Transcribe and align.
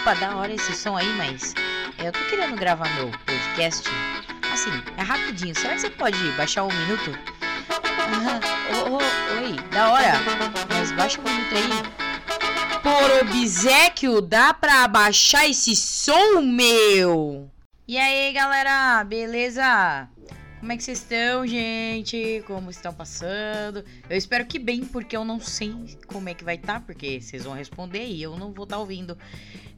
Opa, 0.00 0.14
da 0.14 0.34
hora 0.34 0.54
esse 0.54 0.74
som 0.74 0.96
aí, 0.96 1.12
mas 1.18 1.54
eu 1.98 2.10
tô 2.10 2.20
querendo 2.30 2.56
gravar 2.56 2.88
meu 2.94 3.10
podcast. 3.26 3.86
Assim, 4.50 4.70
é 4.96 5.02
rapidinho. 5.02 5.54
Será 5.54 5.74
que 5.74 5.80
você 5.82 5.90
pode 5.90 6.16
baixar 6.38 6.62
um 6.62 6.72
minuto? 6.72 7.18
Oh, 8.72 8.92
oh, 8.92 9.42
oi, 9.42 9.56
da 9.70 9.90
hora. 9.90 10.12
Mas 10.70 10.90
baixa 10.92 11.20
um 11.20 11.24
minuto 11.24 11.54
aí. 11.54 12.80
Por 12.82 13.28
obsequio, 13.28 14.22
dá 14.22 14.54
pra 14.54 14.84
abaixar 14.84 15.44
esse 15.50 15.76
som, 15.76 16.40
meu? 16.40 17.50
E 17.86 17.98
aí, 17.98 18.32
galera, 18.32 19.04
beleza? 19.04 20.08
Como 20.60 20.72
é 20.72 20.76
que 20.76 20.84
vocês 20.84 20.98
estão, 20.98 21.46
gente? 21.46 22.44
Como 22.46 22.70
estão 22.70 22.92
passando? 22.92 23.82
Eu 24.10 24.16
espero 24.16 24.44
que 24.44 24.58
bem, 24.58 24.84
porque 24.84 25.16
eu 25.16 25.24
não 25.24 25.40
sei 25.40 25.74
como 26.06 26.28
é 26.28 26.34
que 26.34 26.44
vai 26.44 26.56
estar, 26.56 26.74
tá, 26.74 26.80
porque 26.80 27.18
vocês 27.18 27.44
vão 27.44 27.54
responder 27.54 28.06
e 28.06 28.22
eu 28.22 28.36
não 28.36 28.52
vou 28.52 28.64
estar 28.64 28.76
tá 28.76 28.80
ouvindo, 28.80 29.16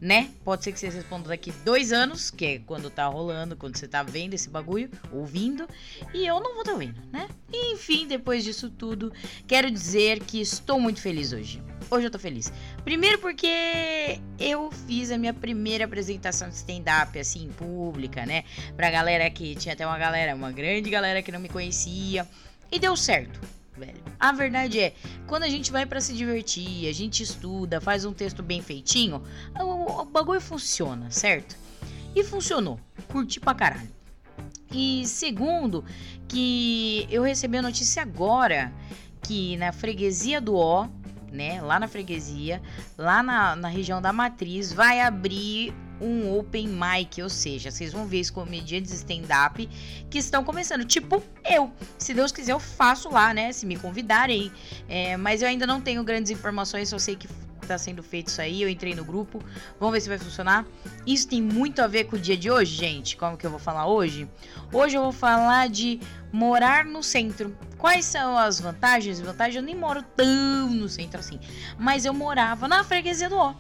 né? 0.01 0.33
Pode 0.45 0.65
ser 0.65 0.73
que 0.73 0.81
vocês 0.81 0.93
respondam 0.93 1.29
daqui 1.29 1.53
dois 1.65 1.93
anos, 1.93 2.33
que 2.33 2.45
é 2.45 2.59
quando 2.59 2.91
tá 2.91 3.07
rolando, 3.07 3.55
quando 3.55 3.77
você 3.77 3.87
tá 3.87 4.03
vendo 4.03 4.35
esse 4.35 4.51
bagulho, 4.51 4.91
ouvindo, 5.13 5.69
e 6.13 6.27
eu 6.27 6.41
não 6.41 6.53
vou 6.53 6.63
estar 6.63 6.73
tá 6.73 6.73
ouvindo, 6.73 7.01
né? 7.13 7.29
Enfim, 7.53 8.09
depois 8.09 8.43
disso 8.43 8.69
tudo, 8.69 9.13
quero 9.47 9.71
dizer 9.71 10.19
que 10.19 10.41
estou 10.41 10.81
muito 10.81 11.01
feliz 11.01 11.33
hoje. 11.33 11.63
Hoje 11.93 12.07
eu 12.07 12.11
tô 12.11 12.19
feliz. 12.19 12.51
Primeiro 12.85 13.19
porque 13.19 14.19
eu 14.41 14.71
fiz 14.87 15.11
a 15.11 15.19
minha 15.19 15.35
primeira 15.35 15.85
apresentação 15.85 16.49
de 16.49 16.55
stand-up, 16.55 17.19
assim, 17.19 17.51
pública, 17.51 18.25
né? 18.25 18.45
Pra 18.75 18.91
galera 18.91 19.29
que 19.29 19.55
tinha 19.57 19.75
até 19.75 19.87
uma 19.87 19.99
galera, 19.99 20.35
uma 20.35 20.51
grande 20.51 20.72
galera 20.81 21.23
que 21.23 21.33
não 21.33 21.41
me 21.41 21.49
conhecia. 21.49 22.27
E 22.71 22.79
deu 22.79 22.97
certo, 22.97 23.41
velho. 23.77 24.03
A 24.19 24.33
verdade 24.33 24.81
é, 24.81 24.95
quando 25.27 25.43
a 25.43 25.49
gente 25.49 25.71
vai 25.71 25.85
para 25.85 26.01
se 26.01 26.15
divertir, 26.15 26.89
a 26.89 26.93
gente 26.93 27.23
estuda, 27.23 27.81
faz 27.81 28.05
um 28.05 28.13
texto 28.13 28.43
bem 28.43 28.63
feitinho, 28.63 29.23
o, 29.61 30.01
o 30.01 30.05
bagulho 30.05 30.41
funciona, 30.41 31.11
certo? 31.11 31.57
E 32.15 32.25
funcionou. 32.25 32.81
Curti 33.09 33.41
pra 33.41 33.55
caralho. 33.55 33.91
E 34.71 35.07
segundo, 35.07 35.85
que 36.29 37.07
eu 37.11 37.23
recebi 37.23 37.59
a 37.59 37.63
notícia 37.63 38.03
agora 38.03 38.73
que 39.23 39.57
na 39.59 39.73
freguesia 39.73 40.41
do 40.41 40.55
O, 40.57 40.89
né, 41.31 41.61
lá 41.63 41.79
na 41.79 41.89
freguesia, 41.89 42.61
lá 42.97 43.23
na, 43.23 43.57
na 43.57 43.69
região 43.69 44.01
da 44.01 44.13
matriz, 44.13 44.73
vai 44.73 45.01
abrir 45.01 45.75
um 46.03 46.37
open 46.37 46.69
mic, 46.69 47.23
ou 47.23 47.29
seja, 47.29 47.71
vocês 47.71 47.93
vão 47.93 48.07
ver 48.07 48.21
os 48.21 48.31
comediantes 48.31 48.93
stand-up 48.93 49.69
que 50.11 50.19
estão 50.19 50.43
começando, 50.45 50.85
tipo 50.85 51.23
eu. 51.49 51.71
Se 51.99 52.13
Deus 52.13 52.33
quiser, 52.33 52.53
eu 52.53 52.61
faço 52.61 53.11
lá, 53.11 53.33
né? 53.33 53.53
Se 53.53 53.65
me 53.65 53.77
convidarem. 53.77 54.53
É, 54.89 55.17
mas 55.17 55.43
eu 55.43 55.49
ainda 55.49 55.67
não 55.67 55.81
tenho 55.81 56.03
grandes 56.03 56.31
informações, 56.31 56.89
só 56.89 56.99
sei 56.99 57.17
que 57.17 57.29
tá 57.67 57.79
sendo 57.79 58.03
feito 58.03 58.29
isso 58.29 58.41
aí. 58.41 58.63
Eu 58.63 58.69
entrei 58.69 58.95
no 58.95 59.05
grupo, 59.05 59.43
vamos 59.79 59.95
ver 59.95 60.01
se 60.01 60.09
vai 60.09 60.19
funcionar. 60.19 60.67
Isso 61.07 61.29
tem 61.29 61.41
muito 61.41 61.81
a 61.81 61.87
ver 61.87 62.05
com 62.05 62.17
o 62.17 62.19
dia 62.19 62.37
de 62.37 62.51
hoje, 62.51 62.75
gente. 62.75 63.17
Como 63.17 63.37
que 63.37 63.47
eu 63.47 63.51
vou 63.51 63.59
falar 63.59 63.87
hoje? 63.87 64.29
Hoje 64.73 64.97
eu 64.97 65.03
vou 65.03 65.13
falar 65.13 65.69
de 65.69 66.01
morar 66.33 66.85
no 66.85 67.03
centro. 67.03 67.57
Quais 67.79 68.05
são 68.05 68.37
as 68.39 68.61
vantagens 68.61 69.21
vantagens? 69.21 69.57
Eu 69.57 69.63
nem 69.63 69.75
moro 69.75 70.03
tão 70.17 70.71
no 70.71 70.89
centro 70.89 71.21
assim, 71.21 71.39
mas 71.79 72.05
eu 72.05 72.15
morava 72.15 72.69
na 72.69 72.85
freguesia 72.85 73.29
do 73.29 73.37
Ó. 73.37 73.55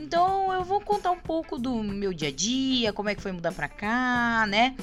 Então 0.00 0.50
eu 0.52 0.64
vou 0.64 0.80
contar 0.80 1.10
um 1.10 1.18
pouco 1.18 1.58
do 1.58 1.82
meu 1.82 2.12
dia 2.12 2.28
a 2.28 2.32
dia, 2.32 2.90
como 2.92 3.10
é 3.10 3.14
que 3.14 3.20
foi 3.20 3.32
mudar 3.32 3.52
pra 3.52 3.68
cá, 3.68 4.46
né? 4.48 4.74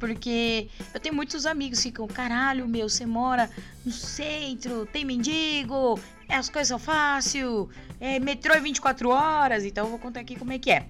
Porque 0.00 0.68
eu 0.94 0.98
tenho 0.98 1.14
muitos 1.14 1.44
amigos 1.44 1.78
que 1.78 1.84
ficam, 1.84 2.06
caralho, 2.08 2.66
meu, 2.66 2.88
você 2.88 3.04
mora 3.04 3.50
no 3.84 3.92
centro, 3.92 4.86
tem 4.86 5.04
mendigo, 5.04 6.00
as 6.28 6.48
coisas 6.48 6.68
são 6.68 6.78
fácil, 6.78 7.68
é 8.00 8.18
metrô 8.18 8.58
24 8.60 9.10
horas, 9.10 9.64
então 9.64 9.84
eu 9.84 9.90
vou 9.90 9.98
contar 9.98 10.20
aqui 10.20 10.36
como 10.36 10.52
é 10.52 10.58
que 10.58 10.70
é. 10.70 10.86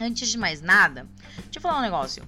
Antes 0.00 0.30
de 0.30 0.38
mais 0.38 0.62
nada, 0.62 1.06
deixa 1.44 1.58
eu 1.58 1.60
falar 1.60 1.78
um 1.78 1.82
negócio. 1.82 2.26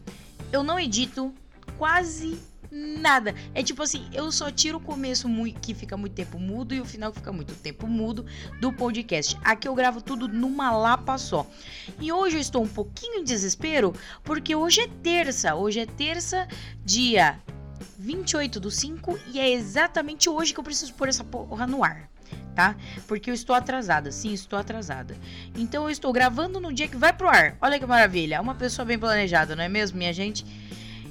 Eu 0.52 0.62
não 0.62 0.78
edito 0.78 1.34
quase 1.78 2.38
nada. 2.76 3.34
É 3.54 3.62
tipo 3.62 3.82
assim, 3.82 4.06
eu 4.12 4.30
só 4.30 4.50
tiro 4.50 4.78
o 4.78 4.80
começo 4.80 5.28
muito, 5.28 5.60
que 5.60 5.74
fica 5.74 5.96
muito 5.96 6.12
tempo 6.12 6.38
mudo 6.38 6.74
e 6.74 6.80
o 6.80 6.84
final 6.84 7.10
que 7.10 7.18
fica 7.18 7.32
muito 7.32 7.54
tempo 7.54 7.86
mudo 7.86 8.26
do 8.60 8.72
podcast. 8.72 9.38
Aqui 9.42 9.66
eu 9.66 9.74
gravo 9.74 10.00
tudo 10.00 10.28
numa 10.28 10.70
lapa 10.70 11.16
só. 11.16 11.46
E 12.00 12.12
hoje 12.12 12.36
eu 12.36 12.40
estou 12.40 12.62
um 12.62 12.68
pouquinho 12.68 13.20
em 13.20 13.24
desespero 13.24 13.94
porque 14.22 14.54
hoje 14.54 14.80
é 14.82 14.88
terça. 14.88 15.54
Hoje 15.54 15.80
é 15.80 15.86
terça, 15.86 16.46
dia 16.84 17.40
28 17.98 18.60
do 18.60 18.70
5 18.70 19.18
e 19.32 19.40
é 19.40 19.50
exatamente 19.50 20.28
hoje 20.28 20.52
que 20.52 20.60
eu 20.60 20.64
preciso 20.64 20.92
pôr 20.94 21.08
essa 21.08 21.24
porra 21.24 21.66
no 21.66 21.82
ar. 21.82 22.08
Tá? 22.54 22.74
Porque 23.06 23.28
eu 23.28 23.34
estou 23.34 23.54
atrasada, 23.54 24.10
sim, 24.10 24.32
estou 24.32 24.58
atrasada. 24.58 25.14
Então 25.54 25.84
eu 25.84 25.90
estou 25.90 26.10
gravando 26.10 26.58
no 26.58 26.72
dia 26.72 26.88
que 26.88 26.96
vai 26.96 27.12
pro 27.12 27.28
ar. 27.28 27.54
Olha 27.60 27.78
que 27.78 27.84
maravilha, 27.84 28.40
uma 28.40 28.54
pessoa 28.54 28.86
bem 28.86 28.98
planejada, 28.98 29.54
não 29.54 29.62
é 29.62 29.68
mesmo, 29.68 29.98
minha 29.98 30.12
gente? 30.12 30.44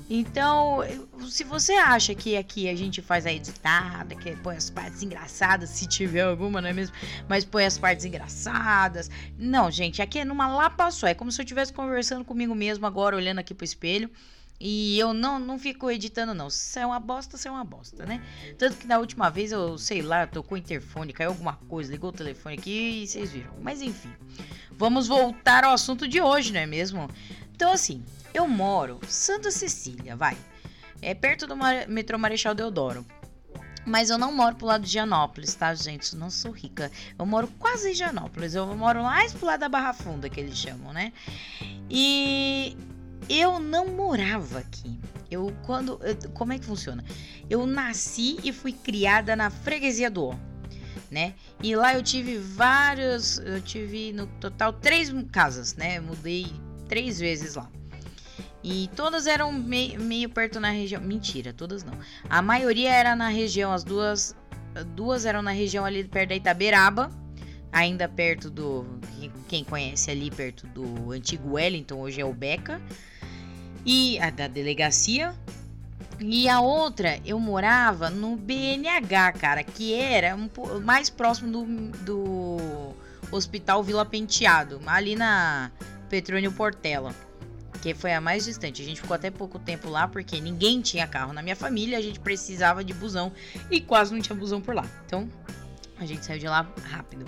Então, 0.09 0.81
se 1.27 1.43
você 1.43 1.73
acha 1.73 2.13
que 2.13 2.38
aqui 2.38 2.69
a 2.69 2.75
gente 2.75 3.01
faz 3.01 3.25
a 3.25 3.33
editada, 3.33 4.16
que 4.16 4.35
põe 4.38 4.55
as 4.55 4.69
partes 4.69 5.01
engraçadas, 5.01 5.69
se 5.71 5.88
tiver 5.88 6.21
alguma, 6.21 6.61
não 6.61 6.69
é 6.69 6.73
mesmo? 6.73 6.95
Mas 7.27 7.43
põe 7.43 7.66
as 7.66 7.77
partes 7.77 8.05
engraçadas. 8.05 9.09
Não, 9.38 9.71
gente, 9.71 10.01
aqui 10.01 10.19
é 10.19 10.25
numa 10.25 10.47
lapa 10.47 10.91
só. 10.91 11.07
É 11.07 11.15
como 11.15 11.31
se 11.31 11.41
eu 11.41 11.44
estivesse 11.44 11.73
conversando 11.73 12.23
comigo 12.23 12.53
mesmo 12.53 12.85
agora, 12.85 13.15
olhando 13.15 13.39
aqui 13.39 13.53
pro 13.53 13.65
espelho. 13.65 14.09
E 14.59 14.97
eu 14.97 15.13
não, 15.13 15.38
não 15.38 15.59
fico 15.59 15.91
editando, 15.91 16.33
não. 16.33 16.49
Se 16.49 16.79
é 16.79 16.85
uma 16.85 16.99
bosta, 16.99 17.38
se 17.38 17.47
é 17.47 17.51
uma 17.51 17.63
bosta, 17.63 18.05
né? 18.05 18.21
Tanto 18.57 18.77
que 18.77 18.88
na 18.88 18.97
última 18.99 19.29
vez 19.29 19.51
eu, 19.51 19.77
sei 19.77 20.01
lá, 20.01 20.25
tocou 20.25 20.55
o 20.55 20.59
interfone, 20.59 21.11
caiu 21.11 21.29
alguma 21.29 21.53
coisa, 21.67 21.91
ligou 21.91 22.09
o 22.09 22.13
telefone 22.13 22.55
aqui 22.55 23.03
e 23.03 23.07
vocês 23.07 23.31
viram. 23.31 23.51
Mas 23.61 23.81
enfim, 23.81 24.13
vamos 24.71 25.07
voltar 25.07 25.63
ao 25.65 25.73
assunto 25.73 26.07
de 26.07 26.21
hoje, 26.21 26.53
não 26.53 26.61
é 26.61 26.65
mesmo? 26.65 27.09
Então, 27.53 27.71
assim, 27.71 28.03
eu 28.33 28.47
moro 28.47 28.99
Santa 29.07 29.51
Cecília, 29.51 30.15
vai. 30.15 30.38
É 31.01 31.13
perto 31.13 31.45
do 31.45 31.55
metrô 31.88 32.17
Marechal 32.17 32.55
Deodoro. 32.55 33.05
Mas 33.85 34.09
eu 34.09 34.17
não 34.17 34.31
moro 34.31 34.55
pro 34.55 34.65
lado 34.65 34.83
de 34.83 34.89
Gianópolis, 34.91 35.53
tá, 35.53 35.73
gente? 35.75 36.15
Não 36.15 36.31
sou 36.31 36.51
rica. 36.51 36.91
Eu 37.19 37.25
moro 37.25 37.47
quase 37.59 37.91
em 37.91 37.94
Gianópolis. 37.94 38.55
Eu 38.55 38.65
moro 38.75 39.03
mais 39.03 39.31
pro 39.31 39.45
lado 39.45 39.59
da 39.59 39.69
Barra 39.69 39.94
Funda, 39.94 40.27
que 40.27 40.39
eles 40.39 40.57
chamam, 40.57 40.91
né? 40.91 41.13
E 41.88 42.75
eu 43.30 43.59
não 43.59 43.88
morava 43.88 44.59
aqui. 44.59 45.00
Eu, 45.30 45.53
quando. 45.66 46.00
como 46.34 46.53
é 46.53 46.59
que 46.59 46.66
funciona? 46.66 47.03
Eu 47.50 47.66
nasci 47.66 48.38
e 48.44 48.52
fui 48.52 48.72
criada 48.72 49.36
na 49.36 49.50
freguesia 49.50 50.09
do 50.09 50.25
O, 50.25 50.40
né? 51.09 51.34
E 51.62 51.75
lá 51.75 51.94
eu 51.94 52.03
tive 52.03 52.38
vários. 52.38 53.40
Eu 53.40 53.62
tive 53.62 54.13
no 54.13 54.28
total 54.40 54.74
três 54.74 55.12
casas, 55.31 55.75
né? 55.75 55.97
Eu 55.97 56.03
mudei 56.03 56.47
três 56.88 57.19
vezes 57.19 57.56
lá. 57.56 57.69
E 58.63 58.90
todas 58.96 59.28
eram 59.28 59.52
meio, 59.52 60.00
meio 60.02 60.28
perto 60.28 60.59
na 60.59 60.72
região. 60.72 61.02
Mentira, 61.02 61.53
todas 61.53 61.84
não. 61.84 61.94
A 62.28 62.42
maioria 62.42 62.92
era 62.92 63.16
na 63.16 63.30
região, 63.30 63.72
as 63.72 63.84
duas. 63.84 64.36
Duas 64.96 65.25
eram 65.25 65.42
na 65.42 65.52
região 65.52 65.86
ali 65.86 66.03
perto 66.03 66.30
da 66.30 66.36
Itaberaba. 66.36 67.12
Ainda 67.72 68.07
perto 68.07 68.50
do. 68.50 68.86
Quem 69.47 69.63
conhece 69.63 70.09
ali, 70.09 70.31
perto 70.31 70.66
do 70.68 71.12
antigo 71.12 71.53
Wellington, 71.53 72.00
hoje 72.00 72.22
é 72.22 72.25
o 72.25 72.34
Beca. 72.34 72.81
E 73.85 74.19
a 74.19 74.29
da 74.29 74.47
delegacia. 74.47 75.35
E 76.19 76.47
a 76.47 76.62
outra, 76.62 77.19
eu 77.25 77.40
morava 77.40 78.09
no 78.09 78.38
BNH, 78.38 79.34
cara, 79.34 79.63
que 79.63 79.94
era 79.94 80.35
um, 80.35 80.50
mais 80.81 81.09
próximo 81.09 81.51
do, 81.51 81.66
do 82.03 82.95
Hospital 83.31 83.84
Vila 83.84 84.06
Penteado, 84.06 84.81
ali 84.85 85.16
na 85.16 85.72
Petrônio 86.09 86.51
Portela 86.53 87.13
que 87.85 87.94
foi 87.94 88.13
a 88.13 88.19
mais 88.19 88.45
distante. 88.45 88.81
A 88.81 88.85
gente 88.85 89.00
ficou 89.00 89.13
até 89.13 89.29
pouco 89.29 89.59
tempo 89.59 89.88
lá 89.90 90.07
porque 90.07 90.41
ninguém 90.41 90.81
tinha 90.81 91.06
carro 91.06 91.31
na 91.34 91.44
minha 91.44 91.56
família, 91.56 92.00
a 92.00 92.01
gente 92.01 92.19
precisava 92.19 92.84
de 92.84 92.95
busão 92.95 93.31
e 93.69 93.79
quase 93.79 94.12
não 94.12 94.19
tinha 94.19 94.35
busão 94.35 94.59
por 94.59 94.74
lá. 94.74 94.84
Então, 95.06 95.29
a 96.00 96.03
gente 96.03 96.25
saiu 96.25 96.40
de 96.40 96.47
lá 96.47 96.68
rápido. 96.84 97.25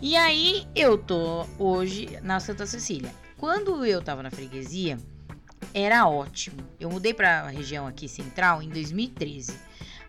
E 0.00 0.16
aí 0.16 0.66
eu 0.74 0.96
tô 0.96 1.46
hoje 1.58 2.08
na 2.22 2.40
Santa 2.40 2.64
Cecília. 2.64 3.12
Quando 3.36 3.84
eu 3.84 4.00
tava 4.00 4.22
na 4.22 4.30
freguesia, 4.30 4.96
era 5.74 6.06
ótimo. 6.06 6.58
Eu 6.78 6.90
mudei 6.90 7.14
para 7.14 7.42
a 7.42 7.48
região 7.48 7.86
aqui 7.86 8.08
central 8.08 8.62
em 8.62 8.68
2013, 8.68 9.54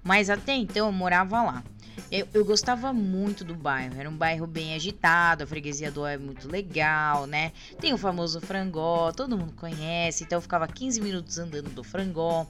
mas 0.04 0.30
até 0.30 0.54
então 0.54 0.88
eu 0.88 0.92
morava 0.92 1.42
lá. 1.42 1.64
Eu, 2.12 2.28
eu, 2.34 2.44
gostava 2.44 2.92
muito 2.92 3.44
do 3.44 3.56
bairro, 3.56 3.98
era 3.98 4.10
um 4.10 4.16
bairro 4.16 4.46
bem 4.46 4.76
agitado, 4.76 5.44
a 5.44 5.48
freguesia 5.48 5.92
do 5.92 6.06
é 6.06 6.18
muito 6.18 6.50
legal, 6.50 7.26
né? 7.26 7.52
Tem 7.80 7.94
o 7.94 7.98
famoso 7.98 8.42
frangó, 8.42 9.12
todo 9.12 9.38
mundo 9.38 9.54
conhece, 9.54 10.24
então 10.24 10.38
eu 10.38 10.42
ficava 10.42 10.68
15 10.68 11.02
minutos 11.02 11.38
andando 11.38 11.70
do 11.70 11.84
frangó. 11.84 12.46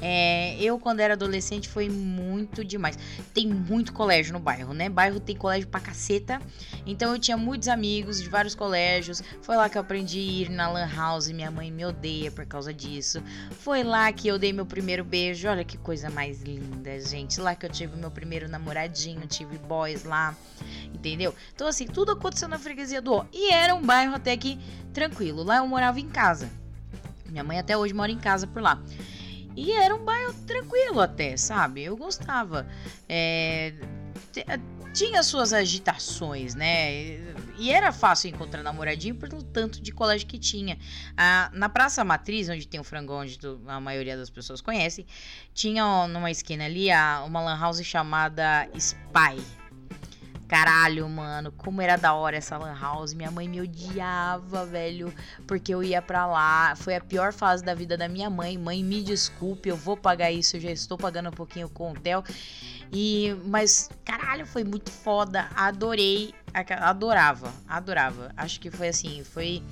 É, 0.00 0.56
eu, 0.58 0.78
quando 0.78 1.00
era 1.00 1.14
adolescente, 1.14 1.68
foi 1.68 1.88
muito 1.88 2.64
demais. 2.64 2.98
Tem 3.34 3.46
muito 3.46 3.92
colégio 3.92 4.32
no 4.32 4.40
bairro, 4.40 4.72
né? 4.72 4.88
Bairro 4.88 5.20
tem 5.20 5.36
colégio 5.36 5.68
pra 5.68 5.80
caceta, 5.80 6.40
então 6.86 7.12
eu 7.12 7.18
tinha 7.18 7.36
muitos 7.36 7.68
amigos 7.68 8.20
de 8.22 8.28
vários 8.28 8.54
colégios. 8.54 9.22
Foi 9.42 9.56
lá 9.56 9.68
que 9.68 9.76
eu 9.76 9.82
aprendi 9.82 10.18
a 10.18 10.22
ir 10.22 10.50
na 10.50 10.70
Lan 10.70 10.88
House, 10.88 11.28
minha 11.28 11.50
mãe 11.50 11.70
me 11.70 11.84
odeia 11.84 12.30
por 12.30 12.46
causa 12.46 12.72
disso. 12.72 13.22
Foi 13.50 13.82
lá 13.82 14.12
que 14.12 14.28
eu 14.28 14.38
dei 14.38 14.52
meu 14.52 14.66
primeiro 14.66 15.04
beijo, 15.04 15.48
olha 15.48 15.64
que 15.64 15.76
coisa 15.76 16.10
mais 16.10 16.42
linda, 16.42 16.98
gente. 17.00 17.40
Lá 17.40 17.54
que 17.54 17.66
eu 17.66 17.70
tive 17.70 17.96
meu 17.96 18.10
primeiro 18.10 18.48
namorado 18.48 18.81
tive 18.88 19.58
boys 19.58 20.04
lá. 20.04 20.34
entendeu? 20.92 21.34
Então, 21.54 21.66
assim, 21.66 21.86
tudo 21.86 22.12
aconteceu 22.12 22.48
na 22.48 22.58
freguesia 22.58 23.02
do 23.02 23.12
Ó. 23.12 23.26
E 23.32 23.50
era 23.52 23.74
um 23.74 23.82
bairro 23.82 24.14
até 24.14 24.36
que 24.36 24.58
tranquilo. 24.92 25.42
Lá 25.42 25.58
eu 25.58 25.66
morava 25.66 25.98
em 25.98 26.08
casa. 26.08 26.48
Minha 27.26 27.42
mãe 27.42 27.58
até 27.58 27.76
hoje 27.76 27.94
mora 27.94 28.12
em 28.12 28.18
casa 28.18 28.46
por 28.46 28.62
lá. 28.62 28.80
E 29.56 29.72
era 29.72 29.94
um 29.94 30.04
bairro 30.04 30.32
tranquilo 30.46 31.00
até, 31.00 31.36
sabe? 31.36 31.82
Eu 31.82 31.96
gostava. 31.96 32.66
É, 33.08 33.74
tinha 34.94 35.22
suas 35.22 35.52
agitações, 35.52 36.54
né? 36.54 37.18
E 37.58 37.70
era 37.70 37.92
fácil 37.92 38.30
encontrar 38.30 38.62
namoradinho 38.62 39.14
pelo 39.14 39.42
tanto 39.42 39.80
de 39.80 39.92
colégio 39.92 40.26
que 40.26 40.38
tinha. 40.38 40.78
Ah, 41.16 41.50
na 41.52 41.68
Praça 41.68 42.02
Matriz, 42.04 42.48
onde 42.48 42.66
tem 42.66 42.80
o 42.80 42.84
frangão, 42.84 43.18
onde 43.20 43.38
a 43.66 43.80
maioria 43.80 44.16
das 44.16 44.30
pessoas 44.30 44.60
conhece, 44.60 45.06
tinha 45.54 46.06
numa 46.08 46.30
esquina 46.30 46.64
ali 46.64 46.88
uma 47.24 47.40
lan 47.40 47.58
house 47.58 47.82
chamada 47.84 48.68
Spy. 48.74 49.61
Caralho, 50.52 51.08
mano, 51.08 51.50
como 51.50 51.80
era 51.80 51.96
da 51.96 52.12
hora 52.12 52.36
essa 52.36 52.58
lan 52.58 52.78
house. 52.78 53.14
Minha 53.14 53.30
mãe 53.30 53.48
me 53.48 53.58
odiava, 53.58 54.66
velho, 54.66 55.10
porque 55.46 55.72
eu 55.72 55.82
ia 55.82 56.02
pra 56.02 56.26
lá. 56.26 56.76
Foi 56.76 56.94
a 56.94 57.00
pior 57.00 57.32
fase 57.32 57.64
da 57.64 57.74
vida 57.74 57.96
da 57.96 58.06
minha 58.06 58.28
mãe. 58.28 58.58
Mãe, 58.58 58.84
me 58.84 59.02
desculpe, 59.02 59.70
eu 59.70 59.76
vou 59.78 59.96
pagar 59.96 60.30
isso, 60.30 60.58
eu 60.58 60.60
já 60.60 60.70
estou 60.70 60.98
pagando 60.98 61.30
um 61.30 61.32
pouquinho 61.32 61.70
com 61.70 61.88
o 61.88 61.92
hotel. 61.92 62.22
E, 62.92 63.34
mas, 63.46 63.88
caralho, 64.04 64.44
foi 64.44 64.62
muito 64.62 64.90
foda. 64.90 65.48
Adorei. 65.56 66.34
Adorava, 66.82 67.50
adorava. 67.66 68.30
Acho 68.36 68.60
que 68.60 68.70
foi 68.70 68.88
assim, 68.88 69.24
foi 69.24 69.62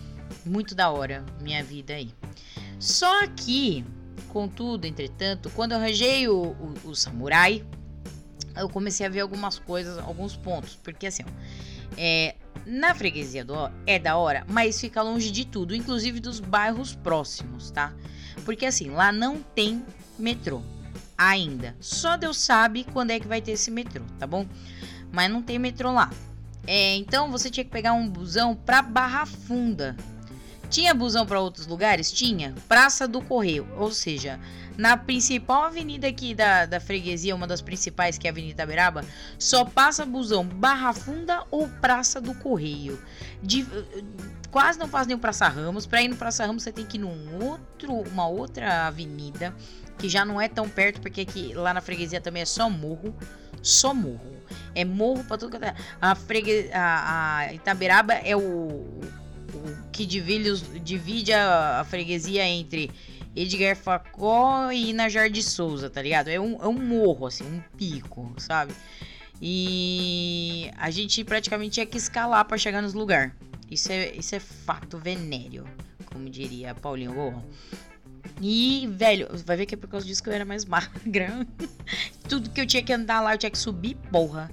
muito 0.47 0.75
da 0.75 0.89
hora 0.89 1.23
minha 1.43 1.63
vida 1.63 1.93
aí. 1.93 2.11
Só 2.79 3.27
que, 3.27 3.85
contudo, 4.29 4.87
entretanto, 4.87 5.51
quando 5.51 5.73
eu 5.73 5.77
arranjei 5.77 6.27
o, 6.27 6.57
o, 6.85 6.89
o 6.89 6.97
samurai, 6.97 7.67
eu 8.57 8.69
comecei 8.69 9.07
a 9.07 9.09
ver 9.09 9.21
algumas 9.21 9.59
coisas, 9.59 9.99
alguns 9.99 10.37
pontos. 10.37 10.77
Porque 10.83 11.07
assim, 11.07 11.25
ó, 11.25 11.91
é, 11.97 12.35
na 12.67 12.95
freguesia 12.95 13.45
do 13.45 13.55
é 13.87 13.99
da 13.99 14.17
hora, 14.17 14.45
mas 14.49 14.81
fica 14.81 15.03
longe 15.03 15.31
de 15.31 15.45
tudo, 15.45 15.75
inclusive 15.75 16.21
dos 16.21 16.41
bairros 16.41 16.95
próximos, 16.95 17.71
tá? 17.71 17.93
Porque 18.45 18.67
assim, 18.67 18.91
lá 18.91 19.13
não 19.13 19.41
tem 19.41 19.85
metrô 20.19 20.63
ainda. 21.17 21.77
Só 21.81 22.17
Deus 22.17 22.39
sabe 22.39 22.85
quando 22.93 23.11
é 23.11 23.21
que 23.21 23.29
vai 23.29 23.41
ter 23.41 23.53
esse 23.53 23.71
metrô, 23.71 24.05
tá 24.19 24.27
bom? 24.27 24.47
Mas 25.13 25.31
não 25.31 25.43
tem 25.43 25.59
metrô 25.59 25.93
lá. 25.93 26.11
É, 26.67 26.97
então 26.97 27.31
você 27.31 27.51
tinha 27.51 27.65
que 27.65 27.71
pegar 27.71 27.93
um 27.93 28.09
busão 28.09 28.55
pra 28.55 28.83
Barra 28.83 29.27
Funda. 29.27 29.97
Tinha 30.71 30.95
busão 30.95 31.27
para 31.27 31.41
outros 31.41 31.67
lugares? 31.67 32.13
Tinha. 32.13 32.55
Praça 32.69 33.09
do 33.09 33.21
Correio, 33.21 33.67
ou 33.77 33.91
seja, 33.91 34.39
na 34.79 34.97
principal 34.97 35.65
avenida 35.65 36.07
aqui 36.07 36.33
da, 36.33 36.65
da 36.65 36.79
freguesia, 36.79 37.35
uma 37.35 37.47
das 37.47 37.61
principais, 37.61 38.17
que 38.17 38.29
é 38.29 38.31
a 38.31 38.33
Avenida 38.33 38.53
Itaberaba, 38.53 39.05
só 39.37 39.65
passa 39.65 40.07
busão 40.07 40.47
Barra 40.47 40.93
Funda 40.93 41.45
ou 41.51 41.69
Praça 41.69 42.21
do 42.21 42.33
Correio. 42.35 43.03
De, 43.43 43.67
quase 44.53 44.79
não 44.79 44.87
faz 44.87 45.09
nenhum 45.09 45.19
Praça 45.19 45.49
Ramos. 45.49 45.87
Para 45.87 46.03
ir 46.03 46.09
no 46.09 46.17
Praça 46.17 46.47
Ramos, 46.47 46.63
você 46.63 46.71
tem 46.71 46.87
que 46.87 46.97
ir 46.97 47.01
num 47.01 47.45
outro, 47.45 47.93
uma 47.93 48.29
outra 48.29 48.87
avenida 48.87 49.55
que 49.99 50.09
já 50.09 50.25
não 50.25 50.41
é 50.41 50.49
tão 50.49 50.69
perto, 50.69 51.01
porque 51.01 51.23
aqui, 51.23 51.53
lá 51.53 51.75
na 51.75 51.81
freguesia 51.81 52.21
também 52.21 52.43
é 52.43 52.47
só 52.47 52.71
morro, 52.71 53.13
só 53.61 53.93
morro. 53.93 54.39
É 54.75 54.85
morro 54.85 55.25
para 55.25 55.37
tudo 55.37 55.59
que 55.59 55.65
é. 55.65 55.75
A, 56.01 56.13
a, 56.13 57.37
a 57.39 57.55
Itaberaba 57.55 58.15
é 58.15 58.37
o 58.37 59.01
que 59.93 60.07
divide, 60.07 60.61
divide 60.81 61.33
a, 61.33 61.81
a, 61.81 61.85
freguesia 61.85 62.45
entre 62.45 62.91
Edgar 63.35 63.77
Facó 63.77 64.71
e 64.71 64.93
Najar 64.93 65.31
de 65.31 65.43
Souza, 65.43 65.89
tá 65.89 66.03
ligado? 66.03 66.29
É 66.29 66.41
um, 66.41 66.63
é 66.63 66.69
um 66.69 66.79
morro, 66.79 67.27
assim, 67.27 67.45
um 67.45 67.61
pico, 67.77 68.33
sabe? 68.39 68.73
E 69.41 70.71
a 70.77 70.91
gente 70.91 71.25
praticamente 71.25 71.75
tinha 71.75 71.87
que 71.87 71.97
escalar 71.97 72.45
para 72.45 72.59
chegar 72.59 72.83
nos 72.83 72.93
lugares. 72.93 73.33
Isso 73.71 73.91
é, 73.93 74.15
isso 74.17 74.35
é 74.35 74.41
fato 74.41 74.99
venéreo, 74.99 75.65
como 76.07 76.29
diria 76.29 76.75
Paulinho. 76.75 77.43
E, 78.41 78.89
velho, 78.93 79.29
vai 79.45 79.57
ver 79.57 79.67
que 79.67 79.75
é 79.75 79.79
por 79.79 79.89
causa 79.89 80.07
disso 80.07 80.23
que 80.23 80.29
eu 80.29 80.33
era 80.33 80.45
mais 80.45 80.65
magra. 80.67 81.47
Tudo 82.29 82.51
que 82.51 82.61
eu 82.61 82.67
tinha 82.67 82.83
que 82.83 82.93
andar 82.93 83.21
lá, 83.21 83.35
eu 83.35 83.39
tinha 83.39 83.51
que 83.51 83.59
subir, 83.59 83.97
porra. 84.11 84.51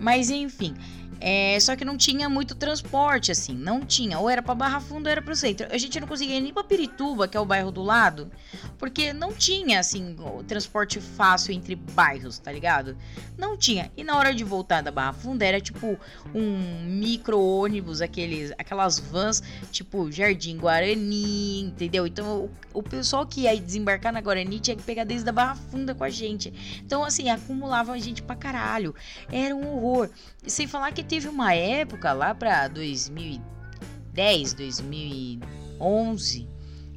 Mas 0.00 0.30
enfim. 0.30 0.74
É, 1.20 1.60
só 1.60 1.76
que 1.76 1.84
não 1.84 1.98
tinha 1.98 2.28
muito 2.28 2.54
transporte, 2.54 3.30
assim, 3.30 3.54
não 3.54 3.80
tinha. 3.84 4.18
Ou 4.18 4.30
era 4.30 4.40
pra 4.40 4.54
Barra 4.54 4.80
Funda 4.80 5.08
ou 5.08 5.12
era 5.12 5.20
pro 5.20 5.36
centro. 5.36 5.66
A 5.70 5.76
gente 5.76 6.00
não 6.00 6.08
conseguia 6.08 6.40
nem 6.40 6.52
pra 6.52 6.64
Pirituba, 6.64 7.28
que 7.28 7.36
é 7.36 7.40
o 7.40 7.44
bairro 7.44 7.70
do 7.70 7.82
lado, 7.82 8.30
porque 8.78 9.12
não 9.12 9.32
tinha, 9.32 9.78
assim, 9.80 10.16
o 10.18 10.42
transporte 10.42 10.98
fácil 11.00 11.52
entre 11.52 11.76
bairros, 11.76 12.38
tá 12.38 12.50
ligado? 12.50 12.96
Não 13.36 13.56
tinha. 13.56 13.92
E 13.96 14.02
na 14.02 14.16
hora 14.16 14.34
de 14.34 14.42
voltar 14.42 14.82
da 14.82 14.90
Barra 14.90 15.12
Funda 15.12 15.44
era 15.44 15.60
tipo 15.60 15.98
um 16.34 16.82
micro 16.84 17.38
ônibus, 17.38 18.00
aqueles, 18.00 18.52
aquelas 18.52 18.98
vans, 18.98 19.42
tipo 19.70 20.10
Jardim 20.10 20.56
Guarani, 20.56 21.60
entendeu? 21.60 22.06
Então 22.06 22.44
o, 22.44 22.50
o 22.80 22.82
pessoal 22.82 23.26
que 23.26 23.42
ia 23.42 23.60
desembarcar 23.60 24.12
na 24.12 24.20
Guarani 24.20 24.58
tinha 24.58 24.76
que 24.76 24.82
pegar 24.82 25.04
desde 25.04 25.28
a 25.28 25.32
Barra 25.32 25.54
Funda 25.54 25.94
com 25.94 26.04
a 26.04 26.10
gente. 26.10 26.80
Então, 26.84 27.04
assim, 27.04 27.28
acumulava 27.28 27.92
a 27.92 27.98
gente 27.98 28.22
pra 28.22 28.36
caralho. 28.36 28.94
Era 29.30 29.54
um 29.54 29.76
horror. 29.76 30.08
E 30.44 30.50
sem 30.50 30.66
falar 30.66 30.92
que 30.92 31.02
teve 31.10 31.28
uma 31.28 31.52
época 31.52 32.12
lá 32.12 32.32
pra 32.32 32.68
2010, 32.68 34.52
2011. 34.54 36.48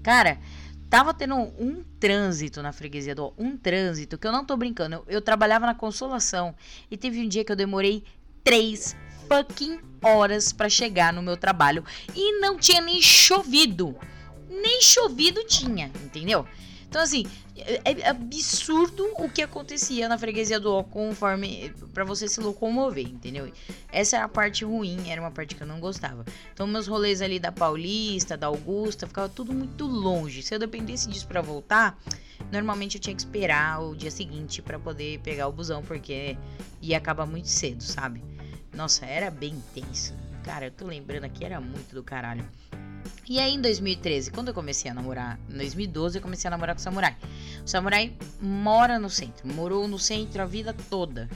Cara, 0.03 0.37
tava 0.87 1.15
tendo 1.15 1.33
um 1.35 1.83
trânsito 1.99 2.61
na 2.61 2.71
freguesia 2.71 3.15
do 3.15 3.33
um 3.39 3.57
trânsito 3.57 4.15
que 4.15 4.27
eu 4.27 4.31
não 4.31 4.45
tô 4.45 4.55
brincando. 4.55 4.97
Eu, 4.97 5.05
eu, 5.07 5.19
trabalhava 5.19 5.65
na 5.65 5.73
Consolação 5.73 6.53
e 6.91 6.97
teve 6.97 7.19
um 7.21 7.27
dia 7.27 7.43
que 7.43 7.51
eu 7.51 7.55
demorei 7.55 8.03
três 8.43 8.95
fucking 9.27 9.79
horas 10.03 10.53
para 10.53 10.69
chegar 10.69 11.11
no 11.11 11.23
meu 11.23 11.35
trabalho 11.35 11.83
e 12.15 12.39
não 12.39 12.55
tinha 12.55 12.81
nem 12.81 13.01
chovido. 13.01 13.97
Nem 14.47 14.79
chovido 14.79 15.43
tinha, 15.43 15.87
entendeu? 16.05 16.45
Então, 16.93 17.01
assim, 17.01 17.25
é, 17.57 17.81
é 18.01 18.07
absurdo 18.07 19.03
o 19.17 19.27
que 19.27 19.41
acontecia 19.41 20.07
na 20.07 20.15
freguesia 20.15 20.59
do 20.59 20.71
O 20.77 20.83
conforme 20.83 21.73
para 21.91 22.03
você 22.03 22.27
se 22.27 22.39
locomover, 22.39 23.07
entendeu? 23.07 23.51
Essa 23.91 24.17
era 24.17 24.25
a 24.25 24.29
parte 24.29 24.63
ruim, 24.63 25.09
era 25.09 25.19
uma 25.19 25.31
parte 25.31 25.55
que 25.55 25.63
eu 25.63 25.65
não 25.65 25.79
gostava. 25.79 26.23
Então, 26.53 26.67
meus 26.67 26.85
rolês 26.85 27.19
ali 27.19 27.39
da 27.39 27.51
Paulista, 27.51 28.37
da 28.37 28.45
Augusta, 28.45 29.07
ficava 29.07 29.27
tudo 29.27 29.51
muito 29.51 29.87
longe. 29.87 30.43
Se 30.43 30.53
eu 30.53 30.59
dependesse 30.59 31.09
disso 31.09 31.25
para 31.25 31.41
voltar, 31.41 31.99
normalmente 32.51 32.97
eu 32.97 33.01
tinha 33.01 33.15
que 33.15 33.23
esperar 33.23 33.81
o 33.81 33.95
dia 33.95 34.11
seguinte 34.11 34.61
para 34.61 34.77
poder 34.77 35.17
pegar 35.21 35.47
o 35.47 35.51
busão, 35.51 35.81
porque 35.81 36.37
ia 36.79 36.99
acabar 36.99 37.25
muito 37.25 37.47
cedo, 37.47 37.81
sabe? 37.81 38.23
Nossa, 38.71 39.03
era 39.03 39.31
bem 39.31 39.59
tenso. 39.73 40.13
Cara, 40.43 40.67
eu 40.67 40.71
tô 40.71 40.85
lembrando 40.85 41.23
aqui, 41.23 41.43
era 41.43 41.59
muito 41.59 41.95
do 41.95 42.03
caralho. 42.03 42.47
E 43.27 43.39
aí 43.39 43.53
em 43.53 43.61
2013, 43.61 44.31
quando 44.31 44.49
eu 44.49 44.53
comecei 44.53 44.91
a 44.91 44.93
namorar, 44.93 45.39
em 45.49 45.57
2012 45.57 46.17
eu 46.17 46.21
comecei 46.21 46.47
a 46.47 46.51
namorar 46.51 46.75
com 46.75 46.79
o 46.79 46.83
Samurai. 46.83 47.15
O 47.63 47.67
Samurai 47.67 48.13
mora 48.41 48.99
no 48.99 49.09
centro, 49.09 49.47
morou 49.47 49.87
no 49.87 49.97
centro 49.97 50.41
a 50.41 50.45
vida 50.45 50.75
toda. 50.89 51.29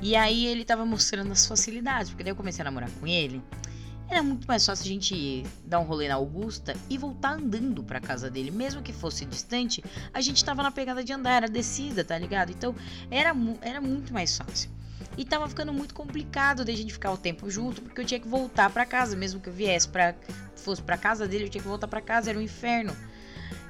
E 0.00 0.16
aí 0.16 0.46
ele 0.46 0.64
tava 0.64 0.84
mostrando 0.84 1.32
as 1.32 1.46
facilidades, 1.46 2.10
porque 2.10 2.24
daí 2.24 2.32
eu 2.32 2.36
comecei 2.36 2.62
a 2.62 2.64
namorar 2.64 2.90
com 2.98 3.06
ele. 3.06 3.42
Era 4.08 4.22
muito 4.22 4.46
mais 4.46 4.64
fácil 4.64 4.84
a 4.84 4.88
gente 4.88 5.44
dar 5.64 5.80
um 5.80 5.84
rolê 5.84 6.08
na 6.08 6.14
Augusta 6.14 6.76
e 6.90 6.98
voltar 6.98 7.32
andando 7.32 7.82
pra 7.82 8.00
casa 8.00 8.30
dele. 8.30 8.50
Mesmo 8.50 8.82
que 8.82 8.92
fosse 8.92 9.24
distante, 9.24 9.82
a 10.12 10.20
gente 10.20 10.44
tava 10.44 10.62
na 10.62 10.70
pegada 10.70 11.02
de 11.02 11.12
andar, 11.12 11.32
era 11.32 11.48
descida, 11.48 12.04
tá 12.04 12.16
ligado? 12.16 12.50
Então 12.50 12.74
era, 13.10 13.34
era 13.62 13.80
muito 13.80 14.12
mais 14.12 14.36
fácil. 14.36 14.70
E 15.16 15.24
tava 15.24 15.48
ficando 15.48 15.72
muito 15.72 15.94
complicado 15.94 16.64
da 16.64 16.72
gente 16.72 16.92
ficar 16.92 17.12
o 17.12 17.16
tempo 17.16 17.48
junto, 17.48 17.80
porque 17.82 18.00
eu 18.00 18.04
tinha 18.04 18.18
que 18.18 18.26
voltar 18.26 18.70
para 18.70 18.84
casa, 18.84 19.14
mesmo 19.14 19.40
que 19.40 19.48
eu 19.48 19.52
viesse 19.52 19.88
para 19.88 20.14
fosse 20.56 20.82
para 20.82 20.96
casa 20.96 21.28
dele, 21.28 21.44
eu 21.44 21.48
tinha 21.48 21.62
que 21.62 21.68
voltar 21.68 21.86
para 21.86 22.00
casa, 22.00 22.30
era 22.30 22.38
um 22.38 22.42
inferno. 22.42 22.96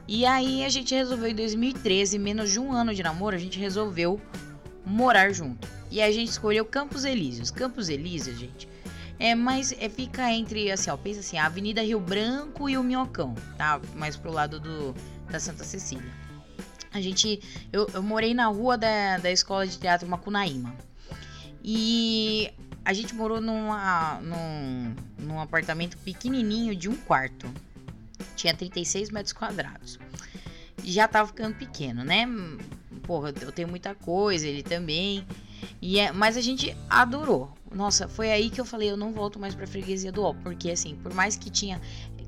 E 0.07 0.25
aí 0.25 0.65
a 0.65 0.69
gente 0.69 0.95
resolveu 0.95 1.29
em 1.29 1.35
2013, 1.35 2.19
menos 2.19 2.51
de 2.51 2.61
um 2.61 2.73
ano 2.73 2.95
de 2.95 3.03
namoro, 3.03 3.35
a 3.35 3.39
gente 3.39 3.59
resolveu 3.59 4.21
morar 4.85 5.33
junto. 5.33 5.67
E 5.91 6.01
a 6.01 6.11
gente 6.13 6.31
escolheu 6.31 6.65
Campos 6.65 7.05
Elíseos. 7.05 7.51
Campos 7.51 7.89
Elíseos, 7.89 8.39
gente, 8.39 8.69
é 9.19 9.35
mais 9.35 9.73
é 9.73 9.89
fica 9.89 10.31
entre 10.31 10.71
assim, 10.71 10.91
ó, 10.91 10.97
pensa 10.97 11.21
assim, 11.21 11.39
a 11.39 11.47
Avenida 11.47 11.83
Rio 11.83 12.01
Branco 12.01 12.69
e 12.69 12.77
o 12.77 12.83
Minhocão, 12.83 13.35
tá? 13.57 13.81
Mais 13.95 14.17
pro 14.17 14.33
lado 14.33 14.61
do 14.61 14.95
da 15.31 15.41
Santa 15.41 15.65
Cecília. 15.65 16.13
A 16.93 17.01
gente 17.01 17.41
eu, 17.73 17.89
eu 17.95 18.03
morei 18.03 18.35
na 18.35 18.47
rua 18.47 18.77
da, 18.77 19.19
da 19.19 19.31
escola 19.31 19.67
de 19.67 19.79
teatro 19.79 20.07
Macunaíma. 20.09 20.75
E 21.65 22.53
a 22.85 22.93
gente 22.93 23.15
morou 23.15 23.41
numa, 23.41 24.21
num, 24.21 24.95
num 25.19 25.41
apartamento 25.41 25.97
pequenininho 25.99 26.77
de 26.77 26.91
um 26.91 26.95
quarto. 26.95 27.51
Tinha 28.37 28.53
36 28.53 29.11
metros 29.11 29.33
quadrados. 29.33 29.99
Já 30.85 31.09
tava 31.09 31.29
ficando 31.29 31.57
pequeno, 31.57 32.05
né? 32.05 32.27
Porra, 33.05 33.33
eu 33.41 33.51
tenho 33.51 33.69
muita 33.69 33.95
coisa, 33.95 34.47
ele 34.47 34.63
também. 34.63 35.27
E 35.81 35.99
é, 35.99 36.13
mas 36.13 36.37
a 36.37 36.43
gente 36.43 36.77
adorou. 36.91 37.51
Nossa, 37.75 38.07
foi 38.07 38.31
aí 38.31 38.51
que 38.51 38.61
eu 38.61 38.65
falei, 38.65 38.91
eu 38.91 38.97
não 38.97 39.13
volto 39.13 39.39
mais 39.41 39.55
pra 39.55 39.67
freguesia 39.67 40.13
do 40.13 40.23
Ó, 40.23 40.35
porque 40.35 40.71
assim, 40.71 40.95
por 40.97 41.15
mais 41.15 41.37
que 41.37 41.51
tinha 41.51 41.81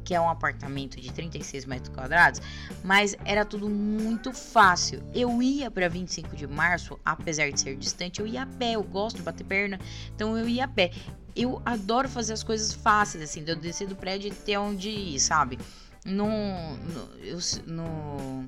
que 0.06 0.14
é 0.14 0.20
um 0.20 0.30
apartamento 0.30 1.00
de 1.00 1.12
36 1.12 1.66
metros 1.66 1.92
quadrados, 1.92 2.40
mas 2.84 3.16
era 3.24 3.44
tudo 3.44 3.68
muito 3.68 4.32
fácil. 4.32 5.02
Eu 5.12 5.42
ia 5.42 5.68
para 5.68 5.88
25 5.88 6.36
de 6.36 6.46
março, 6.46 6.98
apesar 7.04 7.50
de 7.50 7.60
ser 7.60 7.76
distante, 7.76 8.20
eu 8.20 8.26
ia 8.26 8.44
a 8.44 8.46
pé, 8.46 8.76
eu 8.76 8.84
gosto 8.84 9.16
de 9.16 9.22
bater 9.22 9.44
perna, 9.44 9.80
então 10.14 10.38
eu 10.38 10.48
ia 10.48 10.64
a 10.64 10.68
pé. 10.68 10.92
Eu 11.34 11.60
adoro 11.66 12.08
fazer 12.08 12.32
as 12.32 12.44
coisas 12.44 12.72
fáceis, 12.72 13.22
assim, 13.24 13.42
de 13.42 13.50
eu 13.50 13.56
descer 13.56 13.88
do 13.88 13.96
prédio 13.96 14.32
ter 14.32 14.56
onde 14.56 14.88
ir, 14.88 15.18
sabe? 15.18 15.58
No, 16.04 16.28
no, 16.76 17.08
eu, 17.20 17.38
no 17.66 18.46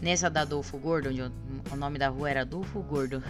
nessa 0.00 0.30
da 0.30 0.40
Adolfo 0.40 0.78
Gordo, 0.78 1.10
onde 1.10 1.18
eu, 1.20 1.30
o 1.70 1.76
nome 1.76 1.98
da 1.98 2.08
rua 2.08 2.30
era 2.30 2.40
Adolfo 2.40 2.82
Gordo. 2.82 3.22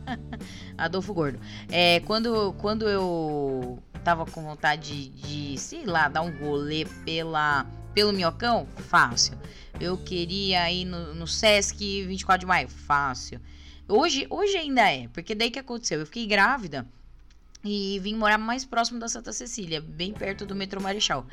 Adolfo 0.78 1.12
Gordo. 1.12 1.38
É, 1.70 2.00
quando, 2.00 2.54
quando 2.54 2.88
eu 2.88 3.78
tava 4.02 4.26
com 4.26 4.42
vontade 4.42 5.08
de, 5.08 5.58
sei 5.58 5.84
lá, 5.84 6.08
dar 6.08 6.22
um 6.22 6.30
rolê 6.38 6.84
pela, 7.04 7.66
pelo 7.94 8.12
Minhocão, 8.12 8.66
fácil. 8.88 9.38
Eu 9.80 9.96
queria 9.96 10.70
ir 10.70 10.84
no, 10.84 11.14
no 11.14 11.26
Sesc 11.26 12.04
24 12.04 12.40
de 12.40 12.46
maio, 12.46 12.68
fácil. 12.68 13.40
Hoje, 13.88 14.26
hoje 14.30 14.56
ainda 14.56 14.90
é, 14.90 15.08
porque 15.08 15.34
daí 15.34 15.50
que 15.50 15.58
aconteceu? 15.58 16.00
Eu 16.00 16.06
fiquei 16.06 16.26
grávida 16.26 16.86
e 17.64 17.98
vim 18.00 18.14
morar 18.14 18.38
mais 18.38 18.64
próximo 18.64 18.98
da 18.98 19.08
Santa 19.08 19.32
Cecília, 19.32 19.80
bem 19.80 20.12
perto 20.12 20.44
do 20.44 20.54
metrô 20.54 20.80
Marechal. 20.80 21.26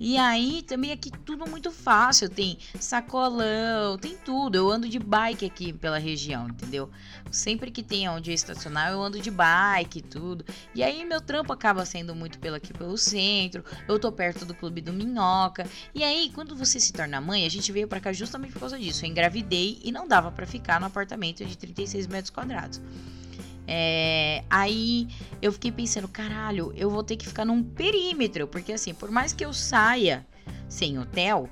E 0.00 0.16
aí 0.16 0.62
também 0.62 0.92
aqui 0.92 1.10
tudo 1.10 1.46
muito 1.46 1.70
fácil, 1.70 2.30
tem 2.30 2.56
sacolão, 2.80 3.98
tem 3.98 4.16
tudo. 4.16 4.56
Eu 4.56 4.70
ando 4.70 4.88
de 4.88 4.98
bike 4.98 5.44
aqui 5.44 5.74
pela 5.74 5.98
região, 5.98 6.48
entendeu? 6.48 6.88
Sempre 7.30 7.70
que 7.70 7.82
tem 7.82 8.08
onde 8.08 8.32
estacionar, 8.32 8.92
eu 8.92 9.02
ando 9.02 9.20
de 9.20 9.30
bike 9.30 10.00
tudo. 10.00 10.42
E 10.74 10.82
aí 10.82 11.04
meu 11.04 11.20
trampo 11.20 11.52
acaba 11.52 11.84
sendo 11.84 12.14
muito 12.14 12.38
pelo 12.38 12.56
aqui 12.56 12.72
pelo 12.72 12.96
centro. 12.96 13.62
Eu 13.86 13.98
tô 13.98 14.10
perto 14.10 14.46
do 14.46 14.54
clube 14.54 14.80
do 14.80 14.90
Minhoca. 14.90 15.68
E 15.94 16.02
aí, 16.02 16.30
quando 16.34 16.56
você 16.56 16.80
se 16.80 16.94
torna 16.94 17.20
mãe, 17.20 17.44
a 17.44 17.50
gente 17.50 17.70
veio 17.70 17.86
para 17.86 18.00
cá 18.00 18.10
justamente 18.10 18.54
por 18.54 18.60
causa 18.60 18.78
disso. 18.78 19.04
Eu 19.04 19.10
engravidei 19.10 19.78
e 19.84 19.92
não 19.92 20.08
dava 20.08 20.32
para 20.32 20.46
ficar 20.46 20.80
no 20.80 20.86
apartamento 20.86 21.44
de 21.44 21.58
36 21.58 22.06
metros 22.06 22.30
quadrados. 22.30 22.80
É, 23.72 24.42
aí 24.50 25.06
eu 25.40 25.52
fiquei 25.52 25.70
pensando, 25.70 26.08
caralho, 26.08 26.72
eu 26.74 26.90
vou 26.90 27.04
ter 27.04 27.16
que 27.16 27.24
ficar 27.24 27.44
num 27.44 27.62
perímetro, 27.62 28.48
porque 28.48 28.72
assim, 28.72 28.92
por 28.92 29.12
mais 29.12 29.32
que 29.32 29.44
eu 29.44 29.52
saia 29.52 30.26
sem 30.68 30.98
hotel, 30.98 31.48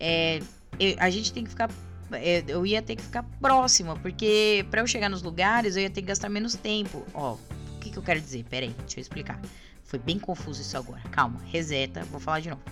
é, 0.00 0.40
eu, 0.80 0.96
a 0.98 1.10
gente 1.10 1.30
tem 1.30 1.44
que 1.44 1.50
ficar. 1.50 1.70
É, 2.10 2.42
eu 2.48 2.64
ia 2.64 2.80
ter 2.80 2.96
que 2.96 3.02
ficar 3.02 3.22
próxima, 3.38 3.94
porque 3.96 4.64
para 4.70 4.80
eu 4.80 4.86
chegar 4.86 5.10
nos 5.10 5.20
lugares 5.20 5.76
eu 5.76 5.82
ia 5.82 5.90
ter 5.90 6.00
que 6.00 6.08
gastar 6.08 6.30
menos 6.30 6.54
tempo. 6.54 7.04
Ó, 7.12 7.34
o 7.34 7.78
que, 7.80 7.90
que 7.90 7.98
eu 7.98 8.02
quero 8.02 8.18
dizer? 8.18 8.44
Pera 8.44 8.64
aí, 8.64 8.74
deixa 8.78 8.98
eu 8.98 9.02
explicar. 9.02 9.38
Foi 9.84 9.98
bem 9.98 10.18
confuso 10.18 10.62
isso 10.62 10.76
agora. 10.78 11.02
Calma, 11.10 11.38
reseta, 11.52 12.02
vou 12.04 12.18
falar 12.18 12.40
de 12.40 12.48
novo. 12.48 12.62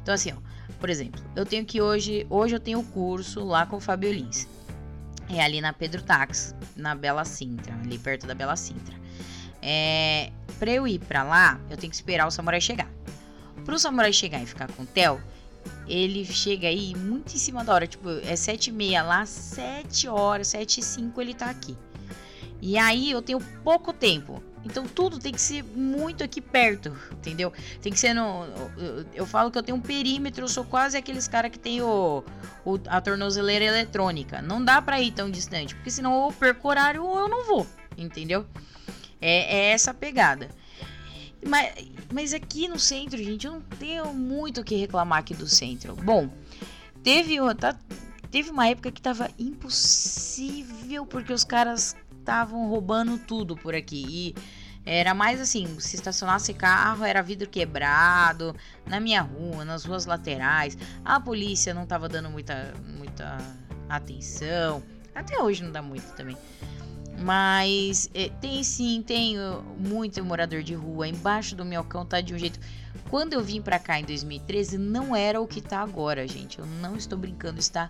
Então, 0.00 0.14
assim, 0.14 0.30
ó, 0.30 0.36
por 0.78 0.88
exemplo, 0.88 1.20
eu 1.34 1.44
tenho 1.44 1.64
que 1.64 1.82
hoje. 1.82 2.24
Hoje 2.30 2.54
eu 2.54 2.60
tenho 2.60 2.78
o 2.78 2.84
curso 2.84 3.42
lá 3.42 3.66
com 3.66 3.78
o 3.78 3.80
Fabio 3.80 4.12
Lins. 4.12 4.46
É 5.28 5.42
ali 5.42 5.60
na 5.60 5.72
Pedro 5.72 6.02
Tax, 6.02 6.54
na 6.76 6.94
Bela 6.94 7.24
Sintra, 7.24 7.74
ali 7.74 7.98
perto 7.98 8.26
da 8.26 8.34
Bela 8.34 8.56
Sintra. 8.56 8.94
É, 9.62 10.30
pra 10.58 10.70
eu 10.70 10.86
ir 10.86 10.98
pra 10.98 11.22
lá, 11.22 11.58
eu 11.70 11.76
tenho 11.76 11.90
que 11.90 11.96
esperar 11.96 12.26
o 12.26 12.30
samurai 12.30 12.60
chegar. 12.60 12.88
Pro 13.64 13.78
samurai 13.78 14.12
chegar 14.12 14.42
e 14.42 14.46
ficar 14.46 14.70
com 14.72 14.82
o 14.82 14.86
Theo, 14.86 15.20
ele 15.88 16.24
chega 16.24 16.68
aí 16.68 16.94
muito 16.94 17.34
em 17.34 17.38
cima 17.38 17.64
da 17.64 17.72
hora. 17.72 17.86
Tipo, 17.86 18.10
é 18.10 18.36
sete 18.36 18.68
e 18.68 18.72
meia 18.72 19.02
lá, 19.02 19.24
sete 19.24 20.06
horas, 20.06 20.48
sete 20.48 20.80
e 20.80 20.82
cinco 20.82 21.20
ele 21.20 21.32
tá 21.32 21.48
aqui. 21.48 21.76
E 22.60 22.76
aí 22.76 23.10
eu 23.10 23.22
tenho 23.22 23.40
pouco 23.62 23.92
tempo. 23.92 24.42
Então 24.64 24.86
tudo 24.86 25.18
tem 25.18 25.32
que 25.32 25.40
ser 25.40 25.62
muito 25.62 26.24
aqui 26.24 26.40
perto, 26.40 26.96
entendeu? 27.12 27.52
Tem 27.82 27.92
que 27.92 27.98
ser 27.98 28.14
no. 28.14 28.46
Eu, 29.14 29.26
falo 29.26 29.50
que 29.50 29.58
eu 29.58 29.62
tenho 29.62 29.76
um 29.76 29.80
perímetro, 29.80 30.44
eu 30.44 30.48
sou 30.48 30.64
quase 30.64 30.96
aqueles 30.96 31.28
cara 31.28 31.50
que 31.50 31.58
tem 31.58 31.82
o, 31.82 32.24
o, 32.64 32.78
a 32.86 33.00
tornozeleira 33.00 33.64
eletrônica. 33.64 34.40
Não 34.40 34.64
dá 34.64 34.80
pra 34.80 35.00
ir 35.00 35.12
tão 35.12 35.30
distante, 35.30 35.74
porque 35.74 35.90
senão 35.90 36.14
ou 36.14 36.30
eu 36.30 36.32
perco 36.32 36.68
horário 36.68 37.04
ou 37.04 37.18
eu 37.18 37.28
não 37.28 37.44
vou, 37.44 37.66
entendeu? 37.96 38.46
É, 39.20 39.56
é 39.56 39.70
essa 39.72 39.92
pegada. 39.92 40.48
Mas, 41.46 41.74
mas 42.10 42.32
aqui 42.32 42.66
no 42.66 42.78
centro, 42.78 43.18
gente, 43.18 43.46
eu 43.46 43.52
não 43.52 43.60
tenho 43.60 44.14
muito 44.14 44.62
o 44.62 44.64
que 44.64 44.76
reclamar 44.76 45.18
aqui 45.18 45.34
do 45.34 45.46
centro. 45.46 45.94
Bom, 45.94 46.30
teve, 47.02 47.36
tá, 47.56 47.76
teve 48.30 48.50
uma 48.50 48.66
época 48.66 48.90
que 48.90 49.02
tava 49.02 49.30
impossível 49.38 51.04
porque 51.04 51.34
os 51.34 51.44
caras 51.44 51.94
estavam 52.24 52.68
roubando 52.68 53.18
tudo 53.18 53.54
por 53.54 53.74
aqui. 53.74 54.04
E 54.08 54.34
era 54.86 55.14
mais 55.14 55.40
assim, 55.40 55.78
se 55.78 55.96
estacionasse 55.96 56.52
carro, 56.54 57.04
era 57.04 57.22
vidro 57.22 57.48
quebrado, 57.48 58.56
na 58.86 58.98
minha 58.98 59.20
rua, 59.20 59.64
nas 59.64 59.84
ruas 59.84 60.06
laterais. 60.06 60.76
A 61.04 61.20
polícia 61.20 61.74
não 61.74 61.84
estava 61.84 62.08
dando 62.08 62.30
muita, 62.30 62.74
muita 62.98 63.38
atenção. 63.88 64.82
Até 65.14 65.40
hoje 65.40 65.62
não 65.62 65.70
dá 65.70 65.82
muito 65.82 66.14
também. 66.16 66.36
Mas 67.18 68.10
é, 68.12 68.28
tem 68.28 68.64
sim, 68.64 69.02
tem 69.06 69.36
muito 69.78 70.24
morador 70.24 70.62
de 70.62 70.74
rua. 70.74 71.06
Embaixo 71.06 71.54
do 71.54 71.64
meu 71.64 71.84
cão 71.84 72.04
tá 72.04 72.20
de 72.20 72.34
um 72.34 72.38
jeito. 72.38 72.58
Quando 73.08 73.34
eu 73.34 73.42
vim 73.42 73.62
pra 73.62 73.78
cá 73.78 74.00
em 74.00 74.04
2013, 74.04 74.76
não 74.76 75.14
era 75.14 75.40
o 75.40 75.46
que 75.46 75.60
tá 75.60 75.80
agora, 75.80 76.26
gente. 76.26 76.58
Eu 76.58 76.66
não 76.66 76.96
estou 76.96 77.16
brincando, 77.16 77.60
está 77.60 77.88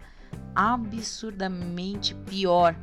absurdamente 0.55 2.15
pior. 2.27 2.77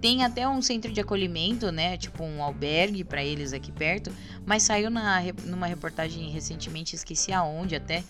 Tem 0.00 0.24
até 0.24 0.48
um 0.48 0.62
centro 0.62 0.92
de 0.92 1.00
acolhimento, 1.00 1.70
né? 1.70 1.96
Tipo 1.96 2.24
um 2.24 2.42
albergue 2.42 3.04
para 3.04 3.22
eles 3.22 3.52
aqui 3.52 3.70
perto. 3.70 4.10
Mas 4.46 4.62
saiu 4.62 4.90
na, 4.90 5.20
numa 5.44 5.66
reportagem 5.66 6.30
recentemente, 6.30 6.96
esqueci 6.96 7.32
aonde 7.32 7.76
até, 7.76 8.02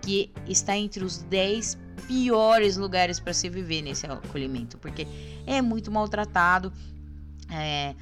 que 0.00 0.30
está 0.46 0.76
entre 0.76 1.04
os 1.04 1.18
10 1.18 1.78
piores 2.06 2.76
lugares 2.76 3.20
para 3.20 3.32
se 3.34 3.48
viver 3.48 3.82
nesse 3.82 4.06
acolhimento. 4.06 4.78
Porque 4.78 5.06
é 5.46 5.60
muito 5.60 5.90
maltratado. 5.90 6.72
É, 7.50 7.94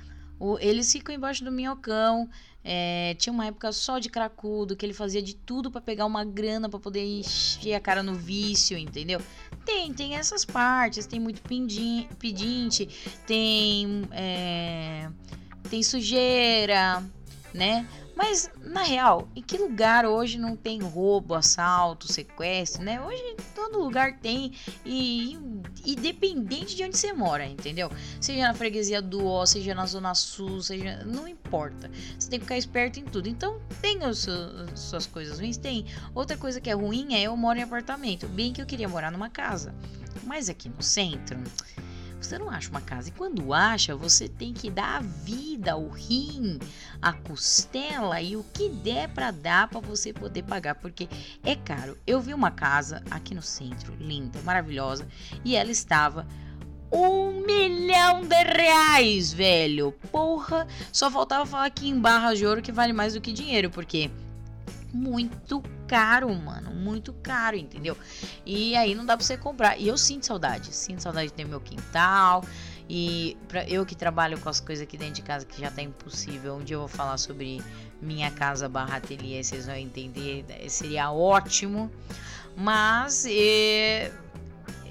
o, 0.42 0.58
eles 0.58 0.90
ficam 0.90 1.14
embaixo 1.14 1.44
do 1.44 1.52
minhocão. 1.52 2.28
É, 2.64 3.14
tinha 3.18 3.32
uma 3.32 3.46
época 3.46 3.70
só 3.70 4.00
de 4.00 4.08
cracudo, 4.08 4.75
que 4.75 4.84
ele 4.84 4.92
fazia 4.92 5.22
de 5.22 5.34
tudo 5.34 5.70
para 5.70 5.80
pegar 5.80 6.04
uma 6.04 6.25
grana 6.25 6.68
para 6.68 6.80
poder 6.80 7.04
encher 7.04 7.75
a 7.75 7.80
cara 7.80 8.02
no 8.02 8.14
vício, 8.14 8.76
entendeu? 8.76 9.20
Tem, 9.64 9.92
tem 9.92 10.16
essas 10.16 10.44
partes, 10.44 11.06
tem 11.06 11.20
muito 11.20 11.40
pedinte, 11.42 12.88
tem, 13.25 14.02
é, 14.11 15.08
tem 15.70 15.82
sujeira, 15.82 17.04
né? 17.54 17.87
Mas, 18.25 18.49
na 18.62 18.85
real, 18.85 19.29
em 19.35 19.43
que 19.43 19.59
lugar 19.59 20.07
hoje 20.07 20.38
não 20.38 20.55
tem 20.55 20.79
roubo, 20.81 21.35
assalto, 21.35 22.07
sequestro, 22.11 22.81
né? 22.81 23.00
Hoje 23.00 23.21
todo 23.52 23.81
lugar 23.81 24.17
tem 24.21 24.52
e, 24.87 25.37
independente 25.85 26.76
de 26.76 26.85
onde 26.85 26.97
você 26.97 27.12
mora, 27.12 27.45
entendeu? 27.45 27.91
Seja 28.21 28.43
na 28.43 28.55
freguesia 28.55 29.02
do 29.02 29.26
O, 29.26 29.45
seja 29.45 29.75
na 29.75 29.87
Zona 29.87 30.14
Sul, 30.14 30.62
seja. 30.62 31.02
Não 31.05 31.26
importa. 31.26 31.91
Você 32.17 32.31
tem 32.31 32.38
que 32.38 32.45
ficar 32.45 32.57
esperto 32.57 33.00
em 33.00 33.05
tudo. 33.05 33.29
Então, 33.29 33.61
tem 33.81 34.05
as 34.05 34.29
suas 34.76 35.05
coisas 35.05 35.41
ruins? 35.41 35.57
Tem. 35.57 35.85
Outra 36.14 36.37
coisa 36.37 36.61
que 36.61 36.71
é 36.71 36.75
ruim 36.75 37.14
é 37.14 37.23
eu 37.23 37.37
moro 37.37 37.59
em 37.59 37.62
apartamento. 37.62 38.29
Bem 38.29 38.52
que 38.52 38.62
eu 38.62 38.67
queria 38.67 38.88
morar 38.88 39.11
numa 39.11 39.31
casa. 39.31 39.75
Mas 40.23 40.49
aqui 40.49 40.69
no 40.69 40.81
centro 40.81 41.37
você 42.26 42.38
não 42.38 42.50
acha 42.50 42.71
uma 42.71 42.81
casa. 42.81 43.09
E 43.09 43.12
quando 43.12 43.52
acha, 43.52 43.97
você 43.97 44.29
tem 44.29 44.52
que 44.52 44.71
dar 44.71 44.97
a 44.97 45.00
vida, 45.00 45.76
o 45.76 45.88
rim, 45.88 46.59
a 47.00 47.12
costela 47.12 48.21
e 48.21 48.37
o 48.37 48.45
que 48.52 48.69
der 48.69 49.09
para 49.09 49.31
dar 49.31 49.69
para 49.69 49.81
você 49.81 50.12
poder 50.12 50.43
pagar, 50.43 50.76
porque 50.76 51.09
é 51.43 51.55
caro. 51.55 51.97
Eu 52.07 52.21
vi 52.21 52.35
uma 52.35 52.50
casa 52.50 53.02
aqui 53.11 53.35
no 53.35 53.43
centro, 53.43 53.95
linda, 53.99 54.41
maravilhosa, 54.43 55.07
e 55.45 55.57
ela 55.57 55.71
estava 55.71 56.26
um 56.93 57.41
milhão 57.45 58.23
de 58.23 58.43
reais, 58.43 59.33
velho. 59.33 59.93
Porra, 60.11 60.67
só 60.93 61.11
faltava 61.11 61.47
falar 61.47 61.67
aqui 61.67 61.88
em 61.88 61.99
barra 61.99 62.35
de 62.35 62.47
ouro 62.47 62.61
que 62.61 62.71
vale 62.71 62.93
mais 62.93 63.14
do 63.14 63.21
que 63.21 63.33
dinheiro, 63.33 63.71
porque 63.71 64.11
muito 64.92 65.62
caro, 65.88 66.32
mano. 66.34 66.70
Muito 66.70 67.12
caro, 67.14 67.56
entendeu? 67.56 67.96
E 68.44 68.76
aí 68.76 68.94
não 68.94 69.06
dá 69.06 69.16
pra 69.16 69.25
você 69.25 69.37
comprar. 69.37 69.78
E 69.78 69.88
eu 69.88 69.96
sinto 69.96 70.26
saudade. 70.26 70.75
Sinto 70.75 71.02
saudade 71.02 71.28
de 71.28 71.32
ter 71.34 71.44
meu 71.44 71.61
quintal. 71.61 72.44
E 72.88 73.37
pra 73.49 73.66
eu 73.68 73.87
que 73.87 73.94
trabalho 73.94 74.38
com 74.38 74.49
as 74.49 74.61
coisas 74.61 74.82
aqui 74.82 74.99
dentro 74.99 75.14
de 75.14 75.22
casa 75.22 75.46
que 75.46 75.61
já 75.61 75.70
tá 75.70 75.82
impossível. 75.82 76.56
Um 76.56 76.64
dia 76.64 76.76
eu 76.76 76.80
vou 76.80 76.88
falar 76.88 77.16
sobre 77.16 77.62
minha 78.00 78.30
casa 78.30 78.68
barra 78.68 78.96
ateliê, 78.96 79.42
vocês 79.42 79.66
vão 79.66 79.76
entender. 79.76 80.44
Seria 80.68 81.11
ótimo. 81.11 81.90
Mas 82.54 83.25
é, 83.26 84.12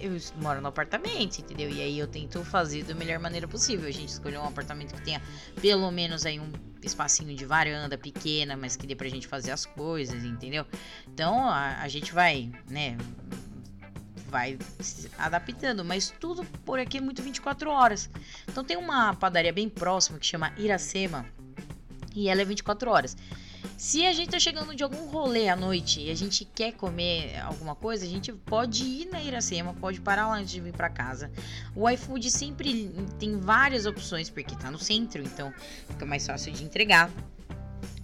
eu 0.01 0.17
moro 0.41 0.61
no 0.61 0.67
apartamento, 0.67 1.39
entendeu? 1.39 1.69
E 1.69 1.81
aí 1.81 1.99
eu 1.99 2.07
tento 2.07 2.43
fazer 2.43 2.83
da 2.83 2.93
melhor 2.93 3.19
maneira 3.19 3.47
possível. 3.47 3.87
A 3.87 3.91
gente 3.91 4.09
escolheu 4.09 4.41
um 4.41 4.47
apartamento 4.47 4.93
que 4.93 5.01
tenha 5.01 5.21
pelo 5.61 5.89
menos 5.91 6.25
aí 6.25 6.39
um 6.39 6.51
espacinho 6.81 7.35
de 7.35 7.45
varanda 7.45 7.97
pequena, 7.97 8.57
mas 8.57 8.75
que 8.75 8.87
dê 8.87 8.95
pra 8.95 9.07
gente 9.07 9.27
fazer 9.27 9.51
as 9.51 9.65
coisas, 9.65 10.23
entendeu? 10.23 10.65
Então 11.07 11.47
a, 11.47 11.81
a 11.81 11.87
gente 11.87 12.13
vai, 12.13 12.51
né? 12.69 12.97
Vai 14.27 14.57
se 14.79 15.09
adaptando, 15.17 15.83
mas 15.83 16.09
tudo 16.19 16.43
por 16.65 16.79
aqui 16.79 16.97
é 16.97 17.01
muito 17.01 17.21
24 17.21 17.69
horas. 17.69 18.09
Então 18.47 18.63
tem 18.63 18.77
uma 18.77 19.13
padaria 19.13 19.53
bem 19.53 19.69
próxima 19.69 20.17
que 20.17 20.25
chama 20.25 20.53
Iracema 20.57 21.25
e 22.15 22.29
ela 22.29 22.41
é 22.41 22.45
24 22.45 22.89
horas. 22.89 23.15
Se 23.81 24.05
a 24.05 24.13
gente 24.13 24.29
tá 24.29 24.37
chegando 24.37 24.75
de 24.75 24.83
algum 24.83 25.07
rolê 25.07 25.49
à 25.49 25.55
noite 25.55 26.01
e 26.01 26.11
a 26.11 26.15
gente 26.15 26.45
quer 26.45 26.71
comer 26.73 27.35
alguma 27.39 27.73
coisa, 27.73 28.05
a 28.05 28.07
gente 28.07 28.31
pode 28.31 28.83
ir 28.83 29.07
na 29.07 29.19
Iracema, 29.23 29.73
pode 29.73 29.99
parar 29.99 30.27
lá 30.27 30.35
antes 30.35 30.51
de 30.51 30.61
vir 30.61 30.71
para 30.71 30.87
casa. 30.87 31.31
O 31.75 31.89
iFood 31.89 32.29
sempre 32.29 32.93
tem 33.17 33.39
várias 33.39 33.87
opções 33.87 34.29
porque 34.29 34.55
tá 34.55 34.69
no 34.69 34.77
centro, 34.77 35.23
então 35.23 35.51
fica 35.87 36.05
mais 36.05 36.27
fácil 36.27 36.53
de 36.53 36.63
entregar. 36.63 37.09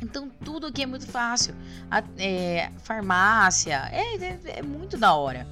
Então 0.01 0.31
tudo 0.43 0.65
aqui 0.65 0.81
é 0.81 0.87
muito 0.87 1.05
fácil. 1.05 1.53
A, 1.91 2.03
é, 2.17 2.71
farmácia, 2.79 3.87
é, 3.91 4.15
é, 4.15 4.39
é, 4.57 4.61
muito 4.63 4.97
da 4.97 5.13
hora. 5.13 5.47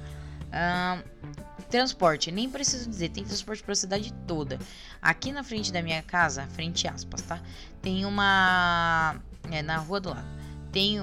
transporte, 1.70 2.32
nem 2.32 2.50
preciso 2.50 2.90
dizer, 2.90 3.10
tem 3.10 3.24
transporte 3.24 3.62
para 3.62 3.74
a 3.74 3.76
cidade 3.76 4.12
toda. 4.26 4.58
Aqui 5.00 5.30
na 5.30 5.44
frente 5.44 5.72
da 5.72 5.80
minha 5.80 6.02
casa, 6.02 6.48
frente 6.48 6.88
aspas, 6.88 7.22
tá? 7.22 7.40
Tem 7.80 8.04
uma 8.04 9.20
é, 9.52 9.62
na 9.62 9.78
rua 9.78 10.00
do 10.00 10.10
lado. 10.10 10.36
Tem, 10.72 11.02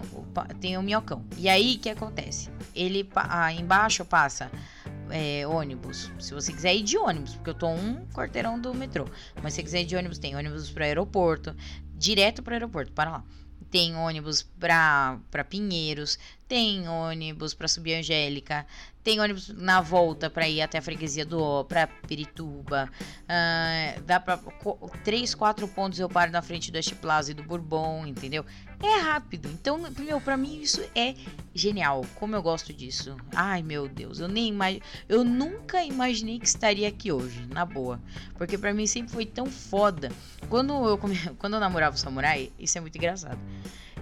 tem 0.59 0.77
o 0.77 0.83
minhocão. 0.83 1.25
E 1.37 1.49
aí, 1.49 1.75
o 1.75 1.79
que 1.79 1.89
acontece? 1.89 2.49
Ele, 2.75 3.09
ah, 3.15 3.51
embaixo 3.51 4.05
passa 4.05 4.51
é, 5.09 5.45
ônibus. 5.47 6.11
Se 6.19 6.33
você 6.33 6.51
quiser 6.51 6.75
ir 6.75 6.83
de 6.83 6.97
ônibus, 6.97 7.35
porque 7.35 7.49
eu 7.51 7.55
tô 7.55 7.67
um 7.67 8.05
quarteirão 8.07 8.59
do 8.59 8.73
metrô. 8.73 9.05
Mas 9.41 9.53
se 9.53 9.57
você 9.57 9.63
quiser 9.63 9.81
ir 9.81 9.85
de 9.85 9.95
ônibus, 9.95 10.17
tem 10.17 10.35
ônibus 10.35 10.69
para 10.69 10.85
aeroporto, 10.85 11.55
direto 11.95 12.43
para 12.43 12.55
aeroporto, 12.55 12.91
para 12.91 13.11
lá. 13.11 13.23
Tem 13.69 13.95
ônibus 13.95 14.43
para 14.43 15.19
Pinheiros, 15.49 16.19
tem 16.53 16.87
ônibus 16.87 17.55
para 17.55 17.67
subir 17.67 17.95
Angélica, 17.95 18.63
tem 19.03 19.19
ônibus 19.19 19.49
na 19.49 19.81
volta 19.81 20.29
para 20.29 20.47
ir 20.47 20.61
até 20.61 20.77
a 20.77 20.83
freguesia 20.83 21.25
do 21.25 21.41
O, 21.41 21.65
para 21.65 21.87
Pirituba. 21.87 22.91
Uh, 23.23 24.01
dá 24.03 24.19
para 24.19 24.37
três, 25.03 25.33
quatro 25.33 25.67
pontos 25.67 25.97
eu 25.97 26.07
paro 26.07 26.31
na 26.31 26.43
frente 26.43 26.71
do 26.71 26.75
West 26.75 26.93
Plaza 26.97 27.31
e 27.31 27.33
do 27.33 27.41
Bourbon, 27.41 28.05
entendeu? 28.05 28.45
É 28.79 28.99
rápido. 29.01 29.49
Então, 29.51 29.79
meu, 29.97 30.21
para 30.21 30.37
mim 30.37 30.61
isso 30.61 30.79
é 30.93 31.15
genial. 31.55 32.05
Como 32.19 32.35
eu 32.35 32.43
gosto 32.43 32.71
disso. 32.71 33.17
Ai, 33.33 33.63
meu 33.63 33.87
Deus, 33.87 34.19
eu 34.19 34.27
nem 34.27 34.49
imag... 34.49 34.79
eu 35.09 35.23
nunca 35.23 35.83
imaginei 35.83 36.37
que 36.37 36.45
estaria 36.45 36.87
aqui 36.87 37.11
hoje, 37.11 37.47
na 37.47 37.65
boa, 37.65 37.99
porque 38.35 38.59
para 38.59 38.75
mim 38.75 38.85
sempre 38.85 39.11
foi 39.11 39.25
tão 39.25 39.47
foda. 39.47 40.11
Quando 40.49 40.87
eu 40.87 40.99
come... 40.99 41.17
quando 41.39 41.55
eu 41.55 41.59
namorava 41.59 41.95
o 41.95 41.99
samurai, 41.99 42.51
isso 42.59 42.77
é 42.77 42.81
muito 42.81 42.95
engraçado. 42.95 43.39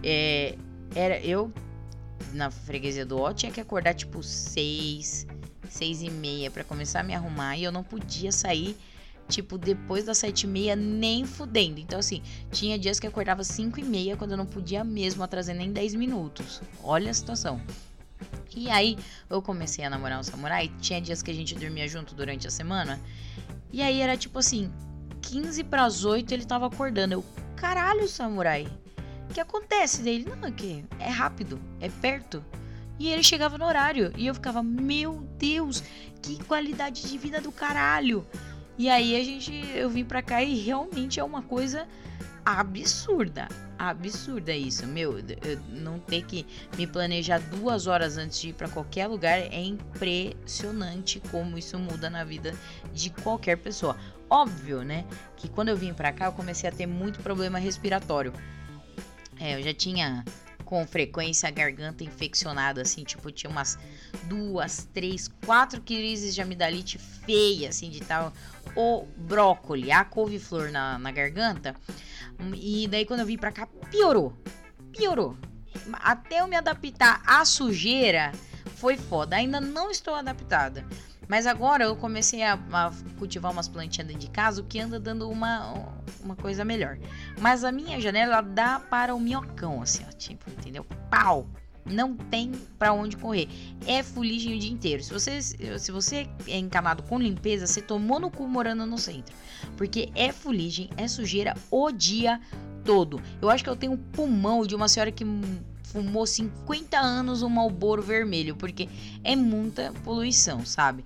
É, 0.03 0.58
era 0.93 1.17
eu 1.22 1.53
na 2.34 2.50
freguesia 2.51 3.06
do 3.06 3.20
O, 3.20 3.34
tinha 3.34 3.51
que 3.51 3.60
acordar 3.60 3.94
tipo 3.94 4.22
seis, 4.24 5.25
seis 5.70 6.01
e 6.01 6.10
meia 6.10 6.50
para 6.50 6.63
começar 6.63 7.01
a 7.01 7.04
me 7.04 7.13
arrumar 7.13 7.58
e 7.58 7.63
eu 7.63 7.72
não 7.72 7.84
podia 7.84 8.32
sair 8.32 8.78
tipo 9.28 9.58
depois 9.58 10.04
das 10.04 10.18
sete 10.18 10.44
e 10.44 10.48
meia 10.48 10.75
nem 10.75 11.25
fudendo. 11.25 11.80
Então 11.80 12.00
assim, 12.00 12.22
tinha 12.51 12.78
dias 12.78 13.00
que 13.00 13.08
eu 13.08 13.10
acordava 13.10 13.44
cinco 13.44 13.80
e 13.80 13.84
meia 13.84 14.18
quando 14.18 14.32
eu 14.32 14.38
não 14.38 14.46
podia 14.46 14.84
mesmo 14.84 15.24
atrasar 15.24 15.56
nem 15.56 15.72
10 15.72 15.96
minutos. 15.96 16.62
Olha 16.84 17.12
a 17.12 17.13
situação. 17.13 17.62
E 18.56 18.70
aí 18.70 18.98
eu 19.30 19.42
comecei 19.42 19.84
a 19.86 19.90
namorar 19.90 20.20
um 20.20 20.24
samurai, 20.24 20.70
tinha 20.82 21.01
dias 21.01 21.22
que 21.22 21.32
a 21.32 21.34
gente 21.34 21.56
dormia 21.56 21.88
junto 21.88 22.13
durante 22.13 22.48
a 22.48 22.51
semana. 22.51 23.00
E 23.72 23.82
aí 23.82 24.01
era 24.01 24.18
tipo 24.18 24.38
assim, 24.38 24.72
15 25.22 25.63
para 25.63 25.86
as 25.86 26.04
8 26.04 26.32
ele 26.34 26.46
tava 26.46 26.68
acordando. 26.68 27.13
Eu, 27.13 27.25
caralho, 27.56 28.08
samurai. 28.08 28.68
Que 29.34 29.40
acontece 29.40 30.02
dele? 30.02 30.32
Não, 30.40 30.48
é 30.48 30.52
que 30.52 30.84
é 31.00 31.10
rápido, 31.10 31.60
é 31.80 31.90
perto. 31.90 32.44
E 33.00 33.10
ele 33.10 33.24
chegava 33.24 33.58
no 33.58 33.66
horário. 33.66 34.14
E 34.16 34.28
eu 34.28 34.34
ficava, 34.36 34.62
meu 34.62 35.28
Deus, 35.38 35.84
que 36.22 36.44
qualidade 36.44 37.08
de 37.10 37.18
vida 37.18 37.42
do 37.42 37.52
caralho. 37.52 38.26
E 38.78 38.90
aí 38.90 39.20
a 39.20 39.24
gente, 39.24 39.54
eu 39.76 39.90
vim 39.90 40.04
pra 40.04 40.22
cá 40.22 40.42
e 40.44 40.60
realmente 40.60 41.20
é 41.20 41.24
uma 41.24 41.42
coisa 41.42 41.88
absurda. 42.46 43.48
Absurda 43.78 44.54
isso, 44.54 44.86
meu. 44.86 45.16
Não 45.70 45.98
ter 46.00 46.24
que 46.26 46.46
me 46.78 46.86
planejar 46.86 47.40
duas 47.40 47.88
horas 47.88 48.18
antes 48.18 48.40
de 48.40 48.50
ir 48.50 48.54
para 48.54 48.70
qualquer 48.70 49.08
lugar 49.08 49.40
é 49.40 49.64
impressionante 49.64 51.20
como 51.32 51.58
isso 51.58 51.78
muda 51.80 52.10
na 52.10 52.24
vida 52.24 52.54
de 52.94 53.10
qualquer 53.10 53.58
pessoa. 53.58 53.96
Óbvio, 54.30 54.84
né? 54.84 55.06
Que 55.36 55.50
quando 55.50 55.70
eu 55.70 55.78
vim 55.78 55.94
para 55.94 56.12
cá 56.12 56.26
eu 56.26 56.32
comecei 56.32 56.70
a 56.70 56.72
ter 56.72 56.86
muito 56.86 57.20
problema 57.22 57.58
respiratório. 57.60 58.32
É, 59.41 59.55
eu 59.55 59.63
já 59.63 59.74
tinha 59.74 60.24
com 60.63 60.86
frequência 60.88 61.50
a 61.50 61.51
garganta 61.51 62.03
infeccionada, 62.03 62.81
assim, 62.81 63.03
tipo, 63.03 63.29
tinha 63.31 63.50
umas 63.50 63.77
duas, 64.25 64.88
três, 64.93 65.27
quatro 65.45 65.82
crises 65.82 66.34
de 66.34 66.41
amidalite 66.41 66.97
feia, 66.97 67.69
assim, 67.69 67.89
de 67.89 67.99
tal. 68.01 68.32
O 68.75 69.06
brócoli, 69.17 69.91
a 69.91 70.06
couve-flor 70.06 70.71
na, 70.71 70.97
na 70.97 71.12
garganta. 71.12 71.75
E 72.56 72.88
daí 72.88 73.06
quando 73.06 73.21
eu 73.21 73.25
vim 73.25 73.38
pra 73.38 73.51
cá, 73.51 73.67
piorou. 73.89 74.34
Piorou. 74.93 75.36
Até 75.91 76.39
eu 76.39 76.47
me 76.47 76.56
adaptar 76.56 77.21
à 77.25 77.43
sujeira, 77.43 78.32
foi 78.75 78.95
foda. 78.95 79.36
Ainda 79.36 79.60
não 79.60 79.91
estou 79.91 80.13
adaptada. 80.13 80.86
Mas 81.32 81.48
agora 81.48 81.86
eu 81.86 81.96
comecei 81.96 82.44
a, 82.44 82.60
a, 82.74 82.91
cultivar 83.17 83.54
umas 83.54 83.65
plantinhas 83.65 84.06
dentro 84.06 84.20
de 84.20 84.30
casa, 84.30 84.60
o 84.60 84.65
que 84.65 84.78
anda 84.78 85.00
dando 85.00 85.30
uma, 85.30 85.74
uma 86.22 86.36
coisa 86.36 86.65
melhor. 86.65 87.00
Mas 87.39 87.63
a 87.63 87.72
minha 87.72 88.02
janela 88.02 88.41
dá 88.41 88.82
para 88.82 89.15
o 89.15 89.20
minhocão, 89.20 89.82
assim, 89.82 90.04
ó, 90.06 90.12
tipo, 90.12 90.52
entendeu? 90.52 90.86
Pau! 91.10 91.48
Não 91.86 92.17
tem 92.17 92.52
para 92.78 92.91
onde 92.91 93.15
correr. 93.15 93.48
É 93.88 94.04
fuligem 94.04 94.58
o 94.58 94.60
dia 94.60 94.74
inteiro. 94.74 95.02
Se 95.02 95.13
você, 95.13 95.41
se 95.41 95.89
você 95.89 96.30
é 96.50 96.58
encanado 96.58 97.02
com 97.04 97.17
limpeza, 97.17 97.65
você 97.65 97.82
tomou 97.82 98.20
no 98.20 98.30
cu 98.30 98.46
morando 98.46 98.86
no 98.86 98.98
centro. 98.98 99.34
Porque 99.78 100.12
é 100.13 100.34
fuligem, 100.34 100.89
é 100.98 101.08
sujeira 101.08 101.56
o 101.72 101.91
dia 101.91 102.41
todo. 102.84 103.22
Eu 103.41 103.50
acho 103.50 103.63
que 103.63 103.70
eu 103.70 103.76
tenho 103.78 103.94
um 103.94 103.98
pulmão 103.98 104.67
de 104.67 104.76
uma 104.76 104.89
senhora 104.89 105.13
que 105.13 105.24
fumou 105.91 106.25
50 106.25 106.97
anos 106.97 107.41
um 107.43 107.49
Malboro 107.49 108.01
vermelho, 108.01 108.56
porque 108.56 108.88
é 109.23 109.36
muita 109.36 109.93
poluição, 110.04 110.65
sabe? 110.65 111.04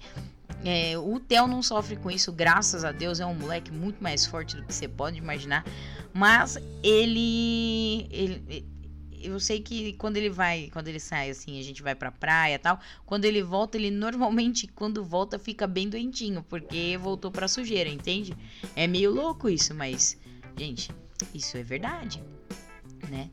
É, 0.64 0.98
o 0.98 1.20
Theo 1.20 1.48
não 1.48 1.62
sofre 1.62 1.96
com 1.96 2.10
isso, 2.10 2.32
graças 2.32 2.84
a 2.84 2.92
Deus, 2.92 3.20
é 3.20 3.26
um 3.26 3.36
moleque 3.36 3.72
muito 3.72 4.02
mais 4.02 4.26
forte 4.26 4.56
do 4.56 4.64
que 4.64 4.74
você 4.74 4.88
pode 4.88 5.18
imaginar. 5.18 5.66
Mas 6.14 6.58
ele, 6.82 8.08
ele 8.10 8.66
eu 9.22 9.40
sei 9.40 9.60
que 9.60 9.94
quando 9.94 10.18
ele 10.18 10.30
vai, 10.30 10.70
quando 10.72 10.88
ele 10.88 11.00
sai 11.00 11.30
assim, 11.30 11.60
a 11.60 11.64
gente 11.64 11.82
vai 11.82 11.96
pra 11.96 12.12
praia 12.12 12.60
tal, 12.60 12.80
quando 13.06 13.26
ele 13.26 13.42
volta, 13.42 13.78
ele 13.78 13.90
normalmente, 13.90 14.68
quando 14.68 15.04
volta, 15.04 15.40
fica 15.40 15.66
bem 15.68 15.90
doentinho, 15.90 16.44
porque 16.48 16.98
voltou 16.98 17.32
pra 17.32 17.48
sujeira, 17.48 17.90
entende? 17.90 18.36
É 18.76 18.88
meio 18.88 19.12
louco 19.12 19.50
isso, 19.50 19.74
mas, 19.74 20.18
gente, 20.58 20.92
isso 21.34 21.58
é 21.58 21.64
verdade, 21.64 22.24
né? 23.10 23.30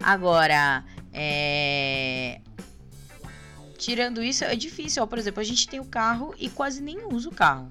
Agora, 0.00 0.84
é... 1.12 2.40
tirando 3.78 4.22
isso, 4.22 4.44
é 4.44 4.54
difícil. 4.54 5.06
Por 5.06 5.18
exemplo, 5.18 5.40
a 5.40 5.44
gente 5.44 5.68
tem 5.68 5.80
o 5.80 5.84
carro 5.84 6.34
e 6.38 6.48
quase 6.48 6.82
nem 6.82 7.04
usa 7.12 7.28
o 7.28 7.34
carro. 7.34 7.70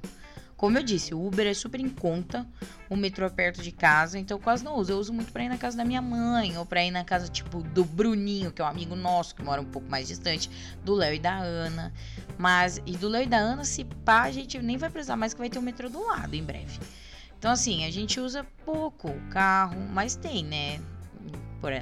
Como 0.58 0.78
eu 0.78 0.84
disse, 0.84 1.14
o 1.14 1.26
Uber 1.26 1.46
é 1.46 1.54
super 1.54 1.82
em 1.82 1.90
conta, 1.90 2.48
o 2.90 2.96
metrô 2.96 3.26
é 3.26 3.30
perto 3.30 3.62
de 3.62 3.74
casa, 3.74 4.18
então 4.18 4.38
eu 4.38 4.42
quase 4.42 4.64
não 4.64 4.78
uso. 4.78 4.94
Eu 4.94 4.98
uso 4.98 5.12
muito 5.12 5.32
pra 5.34 5.44
ir 5.44 5.50
na 5.50 5.58
casa 5.58 5.76
da 5.76 5.84
minha 5.84 6.02
mãe, 6.02 6.58
ou 6.58 6.66
pra 6.66 6.82
ir 6.82 6.92
na 6.92 7.04
casa, 7.04 7.28
tipo, 7.28 7.62
do 7.62 7.84
Bruninho, 7.84 8.54
que 8.54 8.62
é 8.62 8.66
um 8.66 8.68
amigo 8.70 8.96
nosso, 8.96 9.36
que 9.36 9.44
mora 9.44 9.62
um 9.62 9.66
pouco 9.66 9.90
mais 9.90 10.08
distante, 10.08 10.50
do 10.84 10.94
Léo 10.94 11.14
e 11.14 11.20
da 11.20 11.38
Ana. 11.38 11.94
Mas, 12.38 12.82
e 12.86 12.96
do 12.96 13.10
Léo 13.10 13.24
e 13.24 13.28
da 13.28 13.38
Ana, 13.38 13.66
se 13.66 13.84
pá, 13.84 14.24
a 14.24 14.32
gente 14.32 14.58
nem 14.60 14.78
vai 14.78 14.90
precisar 14.90 15.18
mais, 15.18 15.34
que 15.34 15.40
vai 15.40 15.50
ter 15.50 15.60
o 15.60 15.62
metrô 15.62 15.90
do 15.90 16.02
lado 16.06 16.34
em 16.34 16.44
breve. 16.44 16.80
Então, 17.38 17.52
assim, 17.52 17.84
a 17.84 17.92
gente 17.92 18.20
usa 18.22 18.46
pouco 18.66 19.10
o 19.10 19.22
carro, 19.30 19.80
mas 19.92 20.16
tem, 20.16 20.44
né? 20.44 20.80
Por, 21.60 21.74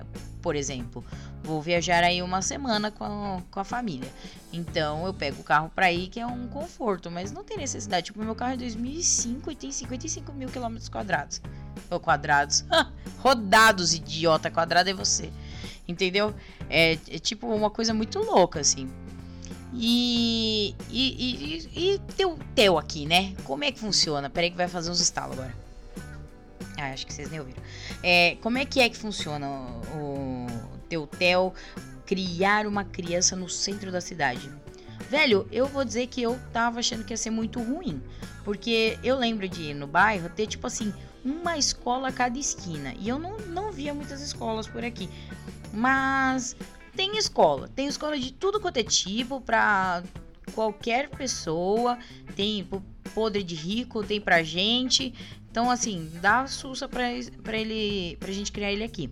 por 0.44 0.58
exemplo, 0.58 1.04
vou 1.42 1.62
viajar 1.62 2.04
aí 2.04 2.22
uma 2.22 2.42
semana 2.42 2.92
com 2.92 3.06
a, 3.06 3.42
com 3.50 3.60
a 3.62 3.64
família. 3.64 4.12
Então 4.52 5.08
eu 5.08 5.14
pego 5.14 5.40
o 5.40 5.44
carro 5.44 5.72
para 5.74 5.90
ir, 5.90 6.10
que 6.10 6.20
é 6.20 6.28
um 6.28 6.48
conforto, 6.50 7.10
mas 7.10 7.32
não 7.32 7.46
tem 7.46 7.58
necessidade. 7.58 8.08
Tipo, 8.08 8.22
meu 8.22 8.36
carro 8.36 8.54
é 8.54 8.58
2005 8.58 9.50
e 9.50 9.56
tem 9.56 9.72
55 9.72 10.34
mil 10.34 10.50
quilômetros 10.50 10.90
quadrados. 10.90 11.42
Ou 11.90 11.98
quadrados. 11.98 12.66
Rodados, 13.20 13.94
idiota. 13.94 14.52
Quadrado 14.52 14.90
é 14.90 14.94
você. 14.94 15.32
Entendeu? 15.88 16.36
É, 16.70 16.94
é 16.94 17.20
tipo 17.20 17.48
uma 17.48 17.70
coisa 17.70 17.94
muito 17.94 18.20
louca, 18.20 18.60
assim. 18.60 18.90
E, 19.74 20.76
e, 20.92 21.66
e, 21.72 21.94
e 21.94 22.00
teu, 22.18 22.38
teu 22.54 22.78
aqui, 22.78 23.06
né? 23.06 23.34
Como 23.46 23.64
é 23.64 23.72
que 23.72 23.80
funciona? 23.80 24.30
Peraí 24.30 24.52
que 24.52 24.58
vai 24.58 24.68
fazer 24.68 24.92
uns 24.92 25.00
estalos 25.00 25.40
agora. 25.40 25.63
Ah, 26.78 26.92
acho 26.92 27.06
que 27.06 27.14
vocês 27.14 27.30
nem 27.30 27.40
ouviram. 27.40 27.62
É, 28.02 28.38
como 28.42 28.58
é 28.58 28.66
que 28.66 28.80
é 28.80 28.90
que 28.90 28.98
funciona 28.98 29.48
o, 29.96 30.48
o 30.74 30.78
teu 30.90 31.06
TEL 31.08 31.54
criar 32.06 32.66
uma 32.66 32.84
criança 32.84 33.36
no 33.36 33.48
centro 33.48 33.92
da 33.92 34.02
cidade? 34.02 34.50
Velho, 35.10 35.48
eu 35.52 35.68
vou 35.68 35.86
dizer 35.86 36.08
que 36.08 36.22
eu 36.22 36.40
tava 36.52 36.80
achando 36.80 37.04
que 37.04 37.14
ia 37.14 37.18
ser 37.18 37.30
muito 37.30 37.62
ruim. 37.62 38.02
Porque 38.44 38.98
eu 39.04 39.18
lembro 39.18 39.48
de 39.48 39.70
ir 39.70 39.74
no 39.74 39.88
bairro 39.88 40.30
ter, 40.30 40.48
tipo 40.48 40.68
assim, 40.68 40.94
uma 41.24 41.58
escola 41.58 42.10
a 42.10 42.12
cada 42.12 42.38
esquina. 42.38 42.94
E 43.00 43.08
eu 43.08 43.18
não, 43.18 43.38
não 43.40 43.72
via 43.72 43.94
muitas 43.94 44.22
escolas 44.22 44.68
por 44.68 44.84
aqui. 44.84 45.10
Mas 45.72 46.56
tem 46.96 47.18
escola. 47.18 47.70
Tem 47.70 47.88
escola 47.88 48.20
de 48.20 48.34
tudo 48.34 48.60
quanto 48.60 48.78
é 48.78 48.84
tipo, 48.84 49.40
pra 49.40 50.04
qualquer 50.54 51.10
pessoa. 51.10 51.98
Tem 52.36 52.68
podre 53.14 53.44
de 53.44 53.56
rico, 53.56 54.04
tem 54.04 54.20
pra 54.20 54.44
gente. 54.44 55.14
Então, 55.54 55.70
assim, 55.70 56.10
dá 56.20 56.48
sussa 56.48 56.90
pra, 56.90 57.04
pra 57.44 57.56
ele, 57.56 58.18
pra 58.18 58.32
gente 58.32 58.52
criar 58.52 58.72
ele 58.72 58.84
aqui. 58.84 59.08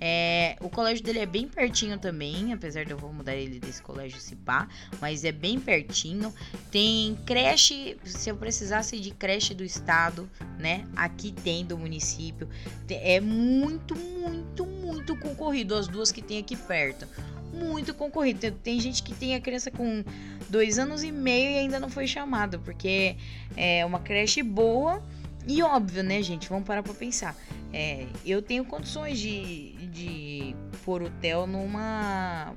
É, 0.00 0.56
o 0.60 0.68
colégio 0.68 1.04
dele 1.04 1.20
é 1.20 1.26
bem 1.26 1.46
pertinho 1.46 1.96
também, 2.00 2.52
apesar 2.52 2.84
de 2.84 2.90
eu 2.90 2.98
vou 2.98 3.12
mudar 3.12 3.36
ele 3.36 3.60
desse 3.60 3.80
colégio 3.80 4.20
Cipá, 4.20 4.66
mas 5.00 5.22
é 5.22 5.30
bem 5.30 5.60
pertinho. 5.60 6.34
Tem 6.72 7.16
creche, 7.24 7.96
se 8.04 8.28
eu 8.28 8.36
precisasse 8.36 8.98
de 8.98 9.12
creche 9.12 9.54
do 9.54 9.62
estado, 9.62 10.28
né? 10.58 10.84
Aqui 10.96 11.30
tem 11.30 11.64
do 11.64 11.78
município. 11.78 12.48
É 12.90 13.20
muito, 13.20 13.94
muito, 13.94 14.66
muito 14.66 15.14
concorrido 15.14 15.76
as 15.76 15.86
duas 15.86 16.10
que 16.10 16.20
tem 16.20 16.38
aqui 16.38 16.56
perto. 16.56 17.06
Muito 17.52 17.94
concorrido. 17.94 18.40
Tem, 18.40 18.50
tem 18.50 18.80
gente 18.80 19.00
que 19.00 19.14
tem 19.14 19.36
a 19.36 19.40
criança 19.40 19.70
com 19.70 20.02
dois 20.50 20.76
anos 20.76 21.04
e 21.04 21.12
meio 21.12 21.52
e 21.52 21.58
ainda 21.58 21.78
não 21.78 21.88
foi 21.88 22.08
chamado, 22.08 22.58
porque 22.64 23.14
é 23.56 23.86
uma 23.86 24.00
creche 24.00 24.42
boa. 24.42 25.00
E 25.48 25.62
óbvio, 25.62 26.02
né, 26.02 26.22
gente? 26.22 26.46
Vamos 26.50 26.66
parar 26.66 26.82
pra 26.82 26.92
pensar. 26.92 27.34
É, 27.72 28.06
eu 28.24 28.42
tenho 28.42 28.66
condições 28.66 29.18
de, 29.18 29.72
de 29.88 30.54
pôr 30.84 31.02
o 31.02 31.10
Theo 31.10 31.46
numa, 31.46 32.54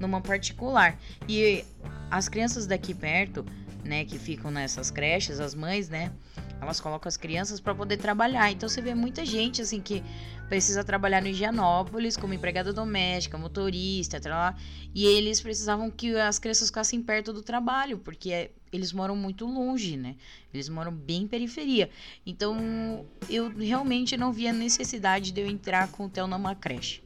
numa 0.00 0.20
particular. 0.20 0.98
E 1.28 1.64
as 2.10 2.28
crianças 2.28 2.66
daqui 2.66 2.92
perto, 2.92 3.46
né, 3.84 4.04
que 4.04 4.18
ficam 4.18 4.50
nessas 4.50 4.90
creches, 4.90 5.40
as 5.40 5.54
mães, 5.54 5.88
né, 5.88 6.12
elas 6.60 6.80
colocam 6.80 7.08
as 7.08 7.16
crianças 7.16 7.60
para 7.60 7.74
poder 7.74 7.96
trabalhar. 7.96 8.50
Então 8.50 8.68
você 8.68 8.80
vê 8.80 8.94
muita 8.94 9.24
gente 9.24 9.60
assim 9.60 9.80
que 9.80 10.02
precisa 10.48 10.84
trabalhar 10.84 11.20
no 11.20 11.28
Higienópolis 11.28 12.16
como 12.16 12.34
empregada 12.34 12.72
doméstica, 12.72 13.36
motorista, 13.38 14.20
lá, 14.28 14.54
e 14.94 15.04
eles 15.04 15.40
precisavam 15.40 15.90
que 15.90 16.14
as 16.16 16.38
crianças 16.38 16.68
ficassem 16.68 17.02
perto 17.02 17.32
do 17.32 17.42
trabalho, 17.42 17.98
porque 17.98 18.50
eles 18.72 18.92
moram 18.92 19.16
muito 19.16 19.46
longe, 19.46 19.96
né? 19.96 20.14
Eles 20.52 20.68
moram 20.68 20.92
bem 20.92 21.22
em 21.22 21.26
periferia. 21.26 21.90
Então 22.24 23.04
eu 23.28 23.48
realmente 23.48 24.16
não 24.16 24.32
via 24.32 24.52
necessidade 24.52 25.32
de 25.32 25.40
eu 25.40 25.46
entrar 25.46 25.88
com 25.88 26.06
o 26.06 26.08
Theo 26.08 26.26
numa 26.26 26.54
creche, 26.54 27.02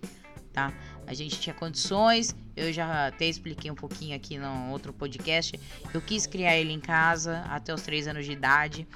tá? 0.53 0.73
A 1.07 1.15
gente 1.15 1.39
tinha 1.41 1.55
condições, 1.55 2.35
eu 2.57 2.73
já 2.73 3.07
até 3.07 3.27
expliquei 3.27 3.71
um 3.71 3.75
pouquinho 3.75 4.17
aqui 4.17 4.39
no 4.39 4.71
outro 4.71 4.93
podcast. 4.93 5.59
Eu 5.93 6.01
quis 6.01 6.27
criar 6.27 6.57
ele 6.57 6.73
em 6.73 6.81
casa 6.81 7.45
até 7.49 7.73
os 7.73 7.83
3 7.83 8.09
anos 8.09 8.25
de 8.25 8.33
idade. 8.33 8.87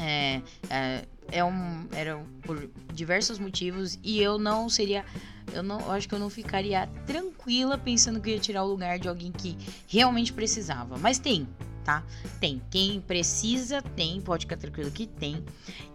É, 0.00 0.40
é, 0.70 1.04
é 1.30 1.44
um, 1.44 1.86
era 1.92 2.18
por 2.42 2.68
diversos 2.92 3.38
motivos 3.38 3.98
e 4.02 4.20
eu 4.20 4.38
não 4.38 4.68
seria 4.68 5.04
eu 5.52 5.62
não 5.62 5.90
acho 5.90 6.08
que 6.08 6.14
eu 6.14 6.18
não 6.18 6.30
ficaria 6.30 6.88
tranquila 7.06 7.78
pensando 7.78 8.20
que 8.20 8.30
ia 8.30 8.38
tirar 8.38 8.64
o 8.64 8.66
lugar 8.66 8.98
de 8.98 9.08
alguém 9.08 9.30
que 9.30 9.56
realmente 9.86 10.32
precisava 10.32 10.98
mas 10.98 11.18
tem 11.18 11.46
tá 11.84 12.02
tem 12.40 12.60
quem 12.70 13.00
precisa 13.00 13.80
tem 13.80 14.20
pode 14.20 14.46
ficar 14.46 14.56
tranquilo 14.56 14.90
que 14.90 15.06
tem 15.06 15.44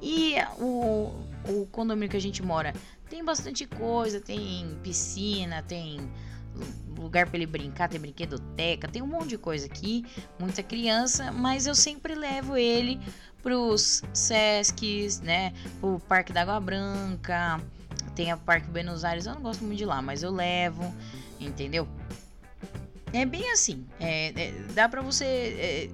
e 0.02 0.36
o, 0.60 1.12
o 1.48 1.68
condomínio 1.72 2.10
que 2.10 2.18
a 2.18 2.22
gente 2.22 2.42
mora 2.42 2.74
tem 3.10 3.24
bastante 3.24 3.66
coisa 3.66 4.22
tem 4.22 4.78
piscina 4.84 5.64
tem 5.64 6.10
lugar 6.98 7.28
para 7.28 7.38
ele 7.38 7.46
brincar, 7.46 7.88
tem 7.88 8.00
brinquedoteca, 8.00 8.88
tem 8.88 9.02
um 9.02 9.08
monte 9.08 9.30
de 9.30 9.38
coisa 9.38 9.66
aqui, 9.66 10.06
muita 10.38 10.62
criança, 10.62 11.32
mas 11.32 11.66
eu 11.66 11.76
sempre 11.76 12.14
levo 12.16 12.58
ele 12.58 13.00
pros 13.42 14.04
Sescs, 14.14 15.22
né? 15.22 15.54
Pro 15.80 16.00
Parque 16.02 16.34
da 16.34 16.42
Água 16.42 16.60
Branca, 16.60 17.62
tem 18.16 18.32
a 18.32 18.38
Parque 18.38 18.68
Buenos 18.70 19.06
Aires, 19.06 19.26
eu 19.26 19.34
não 19.34 19.42
gosto 19.42 19.64
muito 19.64 19.78
de 19.78 19.86
lá, 19.86 20.02
mas 20.02 20.24
eu 20.24 20.32
levo, 20.32 20.94
entendeu? 21.40 21.88
É 23.14 23.26
bem 23.26 23.52
assim, 23.52 23.88
é, 24.00 24.28
é, 24.40 24.52
dá 24.74 24.88
pra 24.88 25.02
você 25.02 25.26
é, 25.26 25.90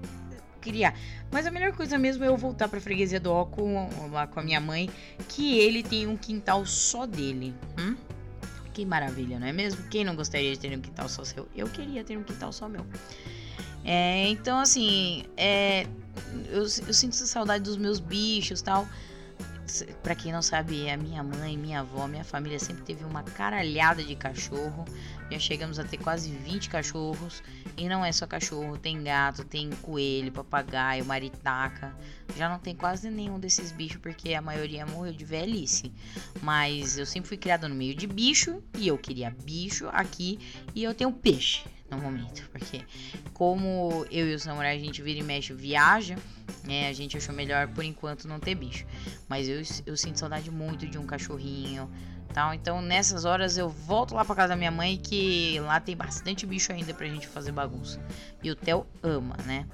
criar. 0.65 0.97
Mas 1.31 1.45
a 1.45 1.51
melhor 1.51 1.73
coisa 1.73 1.97
mesmo 1.97 2.23
é 2.23 2.27
eu 2.27 2.35
voltar 2.35 2.67
pra 2.67 2.81
freguesia 2.81 3.19
do 3.19 3.31
Ó 3.31 3.45
com, 3.45 3.87
lá 4.11 4.25
com 4.25 4.39
a 4.39 4.43
minha 4.43 4.59
mãe, 4.59 4.89
que 5.29 5.59
ele 5.59 5.83
tem 5.83 6.07
um 6.07 6.17
quintal 6.17 6.65
só 6.65 7.05
dele. 7.05 7.53
Hum? 7.77 7.95
Que 8.73 8.83
maravilha, 8.83 9.39
não 9.39 9.47
é 9.47 9.53
mesmo? 9.53 9.83
Quem 9.89 10.03
não 10.03 10.15
gostaria 10.15 10.51
de 10.51 10.59
ter 10.59 10.75
um 10.75 10.81
quintal 10.81 11.07
só 11.07 11.23
seu? 11.23 11.47
Eu 11.55 11.67
queria 11.67 12.03
ter 12.03 12.17
um 12.17 12.23
quintal 12.23 12.51
só 12.51 12.67
meu. 12.67 12.85
É, 13.85 14.27
então, 14.27 14.59
assim, 14.59 15.23
é, 15.37 15.85
eu, 16.49 16.63
eu 16.63 16.93
sinto 16.93 17.13
saudade 17.13 17.63
dos 17.63 17.77
meus 17.77 17.99
bichos 17.99 18.61
tal. 18.61 18.87
Para 20.03 20.15
quem 20.15 20.31
não 20.31 20.41
sabe, 20.41 20.89
a 20.89 20.97
minha 20.97 21.23
mãe, 21.23 21.57
minha 21.57 21.79
avó, 21.79 22.07
minha 22.07 22.23
família 22.23 22.59
sempre 22.59 22.83
teve 22.83 23.03
uma 23.03 23.23
caralhada 23.23 24.03
de 24.03 24.15
cachorro. 24.15 24.85
Já 25.31 25.39
chegamos 25.39 25.79
a 25.79 25.83
ter 25.83 25.97
quase 25.97 26.29
20 26.29 26.69
cachorros. 26.69 27.41
E 27.75 27.89
não 27.89 28.05
é 28.05 28.11
só 28.11 28.27
cachorro, 28.27 28.77
tem 28.77 29.03
gato, 29.03 29.43
tem 29.43 29.69
coelho, 29.81 30.31
papagaio, 30.31 31.03
maritaca. 31.03 31.95
Já 32.37 32.47
não 32.47 32.59
tem 32.59 32.75
quase 32.75 33.09
nenhum 33.09 33.39
desses 33.39 33.71
bichos 33.71 33.99
porque 34.01 34.33
a 34.33 34.41
maioria 34.41 34.85
morreu 34.85 35.13
de 35.13 35.25
velhice. 35.25 35.91
Mas 36.41 36.97
eu 36.97 37.05
sempre 37.05 37.27
fui 37.27 37.37
criada 37.37 37.67
no 37.67 37.75
meio 37.75 37.95
de 37.95 38.07
bicho 38.07 38.61
e 38.77 38.87
eu 38.87 38.97
queria 38.97 39.29
bicho 39.43 39.87
aqui 39.91 40.39
e 40.73 40.83
eu 40.83 40.93
tenho 40.93 41.11
peixe 41.11 41.63
no 41.89 41.97
momento, 41.99 42.49
porque 42.51 42.81
como 43.33 44.05
eu 44.09 44.27
e 44.27 44.33
o 44.33 44.39
samurai 44.39 44.75
a 44.75 44.79
gente 44.79 45.01
vira 45.01 45.19
e 45.19 45.23
mexe 45.23 45.53
viaja, 45.53 46.15
né, 46.67 46.87
a 46.87 46.93
gente 46.93 47.17
achou 47.17 47.33
melhor 47.33 47.67
por 47.69 47.83
enquanto 47.83 48.27
não 48.27 48.39
ter 48.39 48.55
bicho. 48.55 48.85
Mas 49.27 49.47
eu, 49.47 49.61
eu 49.85 49.97
sinto 49.97 50.19
saudade 50.19 50.49
muito 50.51 50.87
de 50.87 50.97
um 50.97 51.05
cachorrinho, 51.05 51.89
tal. 52.33 52.53
Então 52.53 52.81
nessas 52.81 53.25
horas 53.25 53.57
eu 53.57 53.69
volto 53.69 54.13
lá 54.13 54.25
para 54.25 54.35
casa 54.35 54.49
da 54.49 54.55
minha 54.55 54.71
mãe 54.71 54.97
que 54.97 55.59
lá 55.61 55.79
tem 55.79 55.95
bastante 55.95 56.45
bicho 56.45 56.71
ainda 56.71 56.93
pra 56.93 57.07
gente 57.07 57.27
fazer 57.27 57.51
bagunça. 57.51 57.99
E 58.43 58.51
o 58.51 58.55
Theo 58.55 58.85
ama, 59.01 59.35
né? 59.45 59.65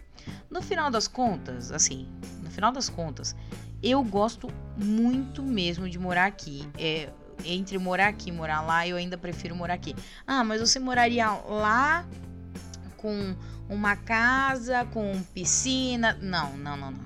No 0.50 0.62
final 0.62 0.92
das 0.92 1.08
contas, 1.08 1.72
assim, 1.72 2.08
no 2.44 2.52
final 2.52 2.72
das 2.72 2.90
contas, 2.90 3.36
eu 3.82 4.04
gosto 4.04 4.48
muito 4.78 5.42
mesmo 5.42 5.90
de 5.90 5.98
morar 5.98 6.26
aqui. 6.26 6.68
É, 6.78 7.10
entre 7.44 7.78
morar 7.80 8.10
aqui 8.10 8.30
e 8.30 8.32
morar 8.32 8.62
lá, 8.62 8.88
eu 8.88 8.98
ainda 8.98 9.18
prefiro 9.18 9.56
morar 9.56 9.74
aqui. 9.74 9.96
Ah, 10.28 10.44
mas 10.44 10.62
você 10.62 10.80
moraria 10.80 11.28
lá 11.32 12.06
com 13.02 13.36
uma 13.70 13.96
casa, 13.96 14.86
com 14.86 15.22
piscina? 15.34 16.18
Não, 16.22 16.58
não, 16.58 16.78
não, 16.78 16.92
não. 16.92 17.06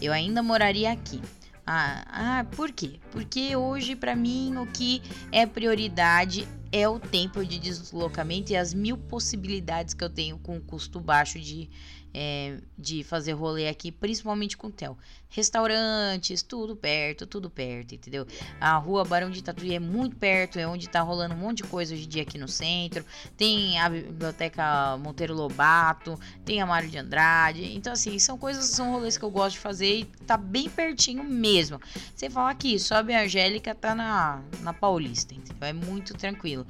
Eu 0.00 0.12
ainda 0.12 0.42
moraria 0.42 0.92
aqui. 0.92 1.20
Ah, 1.66 2.04
ah, 2.40 2.46
por 2.56 2.70
quê? 2.72 3.00
Porque 3.10 3.56
hoje, 3.56 3.96
para 3.96 4.14
mim, 4.14 4.56
o 4.58 4.66
que 4.66 5.02
é 5.32 5.46
prioridade 5.46 6.46
é 6.70 6.86
o 6.86 6.98
tempo 6.98 7.44
de 7.44 7.58
deslocamento 7.58 8.52
e 8.52 8.56
as 8.56 8.74
mil 8.74 8.98
possibilidades 8.98 9.94
que 9.94 10.04
eu 10.04 10.10
tenho 10.10 10.38
com 10.38 10.60
custo 10.60 11.00
baixo 11.00 11.38
de 11.38 11.70
é, 12.14 12.58
de 12.78 13.02
fazer 13.02 13.32
rolê 13.32 13.68
aqui, 13.68 13.90
principalmente 13.90 14.56
com 14.56 14.68
o 14.68 14.70
Theo. 14.70 14.96
Restaurantes, 15.34 16.42
tudo 16.42 16.76
perto, 16.76 17.26
tudo 17.26 17.50
perto, 17.50 17.92
entendeu? 17.92 18.24
A 18.60 18.76
rua 18.76 19.04
Barão 19.04 19.30
de 19.30 19.42
Tatuí 19.42 19.74
é 19.74 19.80
muito 19.80 20.14
perto, 20.14 20.60
é 20.60 20.66
onde 20.66 20.88
tá 20.88 21.00
rolando 21.00 21.34
um 21.34 21.38
monte 21.38 21.56
de 21.56 21.64
coisa 21.64 21.92
hoje 21.92 22.04
em 22.04 22.08
dia 22.08 22.22
aqui 22.22 22.38
no 22.38 22.46
centro. 22.46 23.04
Tem 23.36 23.76
a 23.80 23.88
biblioteca 23.88 24.96
Monteiro 24.98 25.34
Lobato, 25.34 26.16
tem 26.44 26.62
a 26.62 26.66
Mário 26.66 26.88
de 26.88 26.98
Andrade. 26.98 27.74
Então, 27.74 27.92
assim, 27.92 28.16
são 28.20 28.38
coisas, 28.38 28.64
são 28.66 28.92
rolês 28.92 29.18
que 29.18 29.24
eu 29.24 29.30
gosto 29.30 29.56
de 29.56 29.58
fazer 29.58 29.98
e 29.98 30.04
tá 30.24 30.36
bem 30.36 30.70
pertinho 30.70 31.24
mesmo. 31.24 31.80
Você 32.14 32.30
fala 32.30 32.50
aqui, 32.50 32.78
sobe 32.78 33.12
a 33.12 33.24
Angélica, 33.24 33.74
tá 33.74 33.92
na, 33.92 34.40
na 34.60 34.72
Paulista, 34.72 35.34
entendeu? 35.34 35.68
É 35.68 35.72
muito 35.72 36.14
tranquilo. 36.14 36.64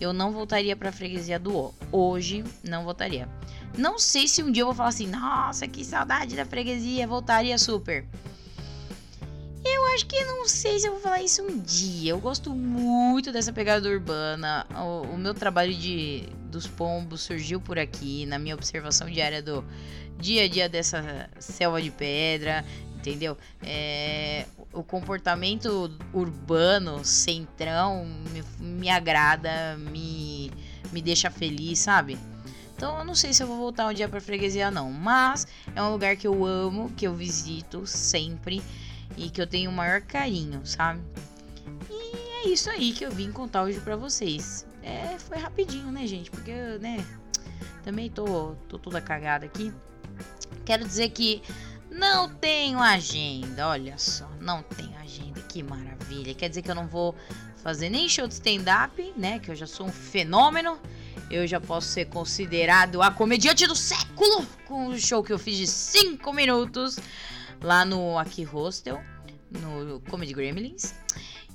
Eu 0.00 0.12
não 0.12 0.32
voltaria 0.32 0.74
pra 0.74 0.90
freguesia 0.90 1.38
do 1.38 1.54
O. 1.54 1.74
Hoje, 1.92 2.42
não 2.64 2.82
voltaria. 2.82 3.28
Não 3.76 3.98
sei 3.98 4.26
se 4.26 4.42
um 4.42 4.50
dia 4.50 4.62
eu 4.62 4.66
vou 4.66 4.74
falar 4.74 4.88
assim, 4.88 5.06
nossa, 5.06 5.68
que 5.68 5.84
saudade 5.84 6.34
da 6.34 6.44
freguesia, 6.44 7.06
voltaria 7.06 7.56
super. 7.56 7.99
Eu 9.64 9.86
acho 9.94 10.06
que 10.06 10.24
não 10.24 10.48
sei 10.48 10.78
se 10.78 10.86
eu 10.86 10.92
vou 10.92 11.00
falar 11.00 11.22
isso 11.22 11.42
um 11.42 11.58
dia. 11.58 12.12
Eu 12.12 12.20
gosto 12.20 12.50
muito 12.50 13.30
dessa 13.32 13.52
pegada 13.52 13.88
urbana. 13.88 14.66
O, 14.74 15.14
o 15.14 15.18
meu 15.18 15.34
trabalho 15.34 15.74
de 15.74 16.28
dos 16.50 16.66
pombos 16.66 17.20
surgiu 17.20 17.60
por 17.60 17.78
aqui, 17.78 18.26
na 18.26 18.38
minha 18.38 18.54
observação 18.54 19.08
diária 19.08 19.40
do 19.40 19.64
dia 20.18 20.44
a 20.44 20.48
dia 20.48 20.68
dessa 20.68 21.30
selva 21.38 21.80
de 21.80 21.90
pedra, 21.90 22.64
entendeu? 22.96 23.36
É, 23.62 24.46
o 24.72 24.82
comportamento 24.82 25.90
urbano, 26.12 27.04
centrão, 27.04 28.04
me, 28.04 28.42
me 28.58 28.90
agrada, 28.90 29.76
me, 29.78 30.50
me 30.92 31.00
deixa 31.00 31.30
feliz, 31.30 31.78
sabe? 31.78 32.18
Então 32.80 32.98
eu 32.98 33.04
não 33.04 33.14
sei 33.14 33.34
se 33.34 33.42
eu 33.42 33.46
vou 33.46 33.58
voltar 33.58 33.88
um 33.88 33.92
dia 33.92 34.08
pra 34.08 34.22
freguesia 34.22 34.70
não, 34.70 34.90
mas 34.90 35.46
é 35.76 35.82
um 35.82 35.92
lugar 35.92 36.16
que 36.16 36.26
eu 36.26 36.46
amo, 36.46 36.90
que 36.96 37.06
eu 37.06 37.14
visito 37.14 37.86
sempre 37.86 38.62
e 39.18 39.28
que 39.28 39.38
eu 39.38 39.46
tenho 39.46 39.70
o 39.70 39.74
maior 39.74 40.00
carinho, 40.00 40.64
sabe? 40.64 40.98
E 41.90 42.48
é 42.48 42.48
isso 42.48 42.70
aí 42.70 42.94
que 42.94 43.04
eu 43.04 43.10
vim 43.10 43.30
contar 43.32 43.64
hoje 43.64 43.78
pra 43.80 43.96
vocês. 43.96 44.66
É, 44.82 45.18
foi 45.18 45.36
rapidinho, 45.36 45.92
né, 45.92 46.06
gente? 46.06 46.30
Porque, 46.30 46.54
né, 46.80 47.04
também 47.84 48.08
tô, 48.08 48.54
tô 48.66 48.78
toda 48.78 48.98
cagada 48.98 49.44
aqui. 49.44 49.70
Quero 50.64 50.82
dizer 50.82 51.10
que 51.10 51.42
não 51.90 52.34
tenho 52.34 52.78
agenda, 52.78 53.68
olha 53.68 53.98
só, 53.98 54.26
não 54.40 54.62
tenho 54.62 54.96
agenda, 54.96 55.38
que 55.42 55.62
maravilha. 55.62 56.32
Quer 56.32 56.48
dizer 56.48 56.62
que 56.62 56.70
eu 56.70 56.74
não 56.74 56.86
vou 56.86 57.14
fazer 57.62 57.90
nem 57.90 58.08
show 58.08 58.26
de 58.26 58.32
stand-up, 58.32 59.12
né? 59.18 59.38
Que 59.38 59.50
eu 59.50 59.54
já 59.54 59.66
sou 59.66 59.84
um 59.84 59.92
fenômeno 59.92 60.80
eu 61.30 61.46
já 61.46 61.60
posso 61.60 61.88
ser 61.88 62.06
considerado 62.06 63.00
a 63.00 63.10
comediante 63.10 63.66
do 63.66 63.76
século 63.76 64.44
com 64.66 64.88
o 64.88 64.98
show 64.98 65.22
que 65.22 65.32
eu 65.32 65.38
fiz 65.38 65.56
de 65.56 65.66
5 65.66 66.32
minutos 66.32 66.98
lá 67.62 67.84
no 67.84 68.18
Aqui 68.18 68.44
Hostel, 68.44 69.00
no 69.50 70.00
Comedy 70.10 70.34
Gremlins. 70.34 70.94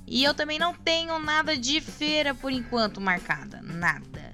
E 0.06 0.24
eu 0.24 0.32
também 0.32 0.58
não 0.58 0.72
tenho 0.72 1.18
nada 1.18 1.56
de 1.56 1.80
feira 1.80 2.34
por 2.34 2.52
enquanto 2.52 3.00
marcada. 3.00 3.60
Nada. 3.60 4.25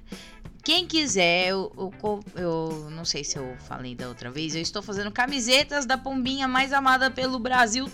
Quem 0.64 0.86
quiser, 0.86 1.48
eu, 1.48 1.72
eu, 1.76 2.20
eu, 2.36 2.90
não 2.90 3.04
sei 3.04 3.24
se 3.24 3.36
eu 3.36 3.56
falei 3.66 3.96
da 3.96 4.06
outra 4.06 4.30
vez, 4.30 4.54
eu 4.54 4.62
estou 4.62 4.80
fazendo 4.80 5.10
camisetas 5.10 5.84
da 5.84 5.98
pombinha 5.98 6.46
mais 6.46 6.72
amada 6.72 7.10
pelo 7.10 7.40
Brasil, 7.40 7.90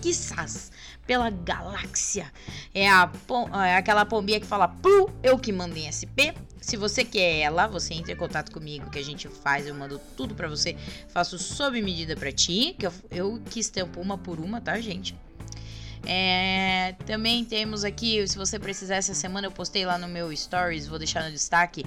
quizás 0.00 0.72
pela 1.06 1.30
galáxia. 1.30 2.32
É, 2.74 2.88
a, 2.88 3.08
é 3.66 3.76
aquela 3.76 4.04
pombinha 4.04 4.40
que 4.40 4.46
fala 4.46 4.66
Pu, 4.66 5.10
eu 5.22 5.38
que 5.38 5.52
mando 5.52 5.76
em 5.76 5.90
SP. 5.90 6.34
Se 6.60 6.76
você 6.76 7.04
quer 7.04 7.40
ela, 7.40 7.66
você 7.68 7.94
entra 7.94 8.12
em 8.12 8.16
contato 8.16 8.52
comigo 8.52 8.90
que 8.90 8.98
a 8.98 9.04
gente 9.04 9.28
faz, 9.28 9.66
eu 9.66 9.74
mando 9.74 10.00
tudo 10.16 10.34
para 10.34 10.48
você, 10.48 10.76
faço 11.08 11.38
sob 11.38 11.80
medida 11.82 12.16
para 12.16 12.32
ti, 12.32 12.74
que 12.78 12.86
eu, 12.86 12.92
eu 13.10 13.42
que 13.48 13.60
estampo 13.60 14.00
uma 14.00 14.18
por 14.18 14.40
uma, 14.40 14.60
tá, 14.60 14.80
gente? 14.80 15.16
É, 16.04 16.94
também 17.06 17.44
temos 17.44 17.84
aqui, 17.84 18.26
se 18.26 18.36
você 18.36 18.58
precisar, 18.58 18.96
essa 18.96 19.14
semana 19.14 19.46
eu 19.46 19.52
postei 19.52 19.86
lá 19.86 19.96
no 19.96 20.08
meu 20.08 20.34
Stories, 20.36 20.86
vou 20.86 20.98
deixar 20.98 21.24
no 21.24 21.30
destaque. 21.30 21.84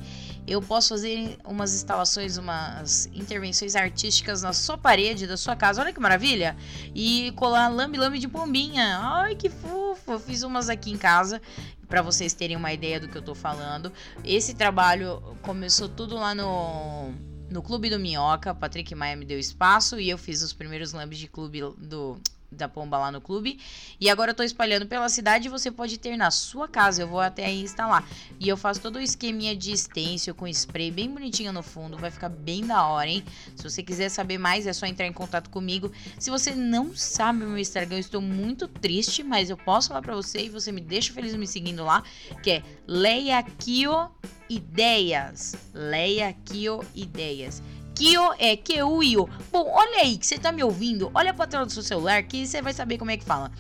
Eu 0.48 0.62
posso 0.62 0.90
fazer 0.90 1.38
umas 1.44 1.74
instalações, 1.74 2.38
umas 2.38 3.08
intervenções 3.08 3.76
artísticas 3.76 4.42
na 4.42 4.54
sua 4.54 4.78
parede 4.78 5.28
da 5.28 5.36
sua 5.36 5.56
casa. 5.56 5.82
Olha 5.82 5.92
que 5.92 6.00
maravilha! 6.00 6.56
E 6.94 7.34
colar 7.36 7.68
lambe-lambe 7.68 8.20
de 8.20 8.28
pombinha. 8.28 9.00
Ai, 9.02 9.36
que 9.36 9.50
fofo! 9.50 10.14
Eu 10.14 10.20
fiz 10.20 10.44
umas 10.44 10.70
aqui 10.70 10.92
em 10.92 10.98
casa 10.98 11.42
para 11.88 12.02
vocês 12.02 12.34
terem 12.34 12.58
uma 12.58 12.74
ideia 12.74 13.00
do 13.00 13.08
que 13.08 13.18
eu 13.18 13.22
tô 13.22 13.36
falando. 13.36 13.92
Esse 14.24 14.54
trabalho 14.54 15.22
começou 15.42 15.90
tudo 15.90 16.16
lá 16.16 16.34
no 16.34 17.14
no 17.50 17.62
Clube 17.62 17.92
do 17.92 18.00
Minhoca, 18.00 18.56
Patrick 18.56 18.94
Maia 18.96 19.16
me 19.16 19.24
deu 19.24 19.38
espaço 19.38 20.00
e 20.00 20.10
eu 20.10 20.18
fiz 20.18 20.42
os 20.42 20.52
primeiros 20.52 20.94
lambes 20.94 21.20
de 21.20 21.28
clube 21.28 21.62
do 21.78 22.20
da 22.56 22.68
pomba 22.68 22.98
lá 22.98 23.12
no 23.12 23.22
clube. 23.22 23.60
E 24.00 24.10
agora 24.10 24.32
eu 24.32 24.36
tô 24.36 24.44
espalhando 24.44 24.86
pela 24.86 25.10
cidade 25.10 25.50
você 25.50 25.72
pode 25.72 25.98
ter 25.98 26.18
na 26.18 26.32
sua 26.32 26.68
casa. 26.68 27.02
Eu 27.02 27.08
vou 27.08 27.20
até 27.20 27.46
aí 27.46 27.62
instalar. 27.62 28.08
E 28.40 28.48
eu 28.48 28.58
faço 28.58 28.82
todo 28.82 28.98
o 28.98 29.02
esqueminha 29.02 29.56
de 29.56 29.76
stencil 29.78 30.34
com 30.36 30.48
spray 30.48 30.92
bem 30.92 31.10
bonitinho 31.10 31.52
no 31.52 31.64
fundo. 31.64 31.98
Vai 31.98 32.12
ficar 32.12 32.30
bem 32.30 32.66
da 32.66 32.86
hora, 32.86 33.10
hein? 33.10 33.24
Se 33.56 33.64
você 33.64 33.84
quiser 33.84 34.10
saber 34.10 34.38
mais, 34.38 34.68
é 34.68 34.74
só 34.74 34.86
entrar 34.86 35.08
em 35.08 35.14
contato 35.14 35.50
comigo. 35.50 35.92
Se 36.20 36.30
você 36.30 36.54
não 36.54 36.96
sabe 36.96 37.44
o 37.44 37.48
meu 37.48 37.58
Instagram, 37.58 37.96
eu 37.98 38.00
estou 38.00 38.22
muito 38.22 38.68
triste, 38.68 39.24
mas 39.24 39.50
eu 39.50 39.58
posso 39.58 39.90
falar 39.90 40.02
pra 40.02 40.16
você 40.16 40.46
e 40.46 40.50
você 40.50 40.72
me 40.72 40.82
deixa 40.82 41.14
feliz 41.14 41.36
me 41.36 41.48
seguindo 41.48 41.84
lá, 41.84 42.04
que 42.42 42.52
é 42.52 42.64
Leia 42.88 43.42
Kio 43.44 44.10
Ideias. 44.50 45.56
Leia 45.74 46.34
Kio 46.46 46.84
Ideias. 46.94 47.62
Kio 47.96 48.34
é 48.38 48.58
Keuio. 48.58 49.30
Bom, 49.52 49.72
olha 49.72 50.02
aí 50.02 50.18
que 50.18 50.28
você 50.28 50.38
tá 50.38 50.52
me 50.52 50.62
ouvindo. 50.62 51.10
Olha 51.14 51.34
pra 51.34 51.48
tela 51.48 51.66
do 51.66 51.72
seu 51.72 51.82
celular 51.82 52.22
que 52.24 52.46
você 52.46 52.62
vai 52.62 52.74
saber 52.74 52.98
como 52.98 53.10
é 53.10 53.18
que 53.18 53.24
fala, 53.24 53.52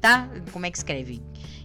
tá? 0.00 0.28
Como 0.52 0.66
é 0.66 0.70
que 0.70 0.76
escreve. 0.76 1.22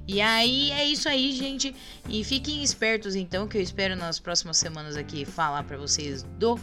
E 0.07 0.21
aí 0.21 0.71
é 0.71 0.85
isso 0.85 1.09
aí, 1.09 1.31
gente. 1.31 1.75
E 2.07 2.23
fiquem 2.23 2.63
espertos 2.63 3.15
então, 3.15 3.47
que 3.47 3.57
eu 3.57 3.61
espero 3.61 3.95
nas 3.95 4.19
próximas 4.19 4.57
semanas 4.57 4.95
aqui 4.95 5.25
falar 5.25 5.63
para 5.63 5.77
vocês 5.77 6.23
do 6.37 6.59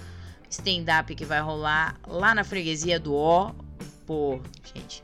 stand-up 0.49 1.14
que 1.14 1.25
vai 1.25 1.40
rolar 1.40 1.99
lá 2.07 2.35
na 2.35 2.44
freguesia 2.44 3.01
do 3.01 3.14
O. 3.14 3.53
Pô, 4.07 4.40
gente, 4.75 5.03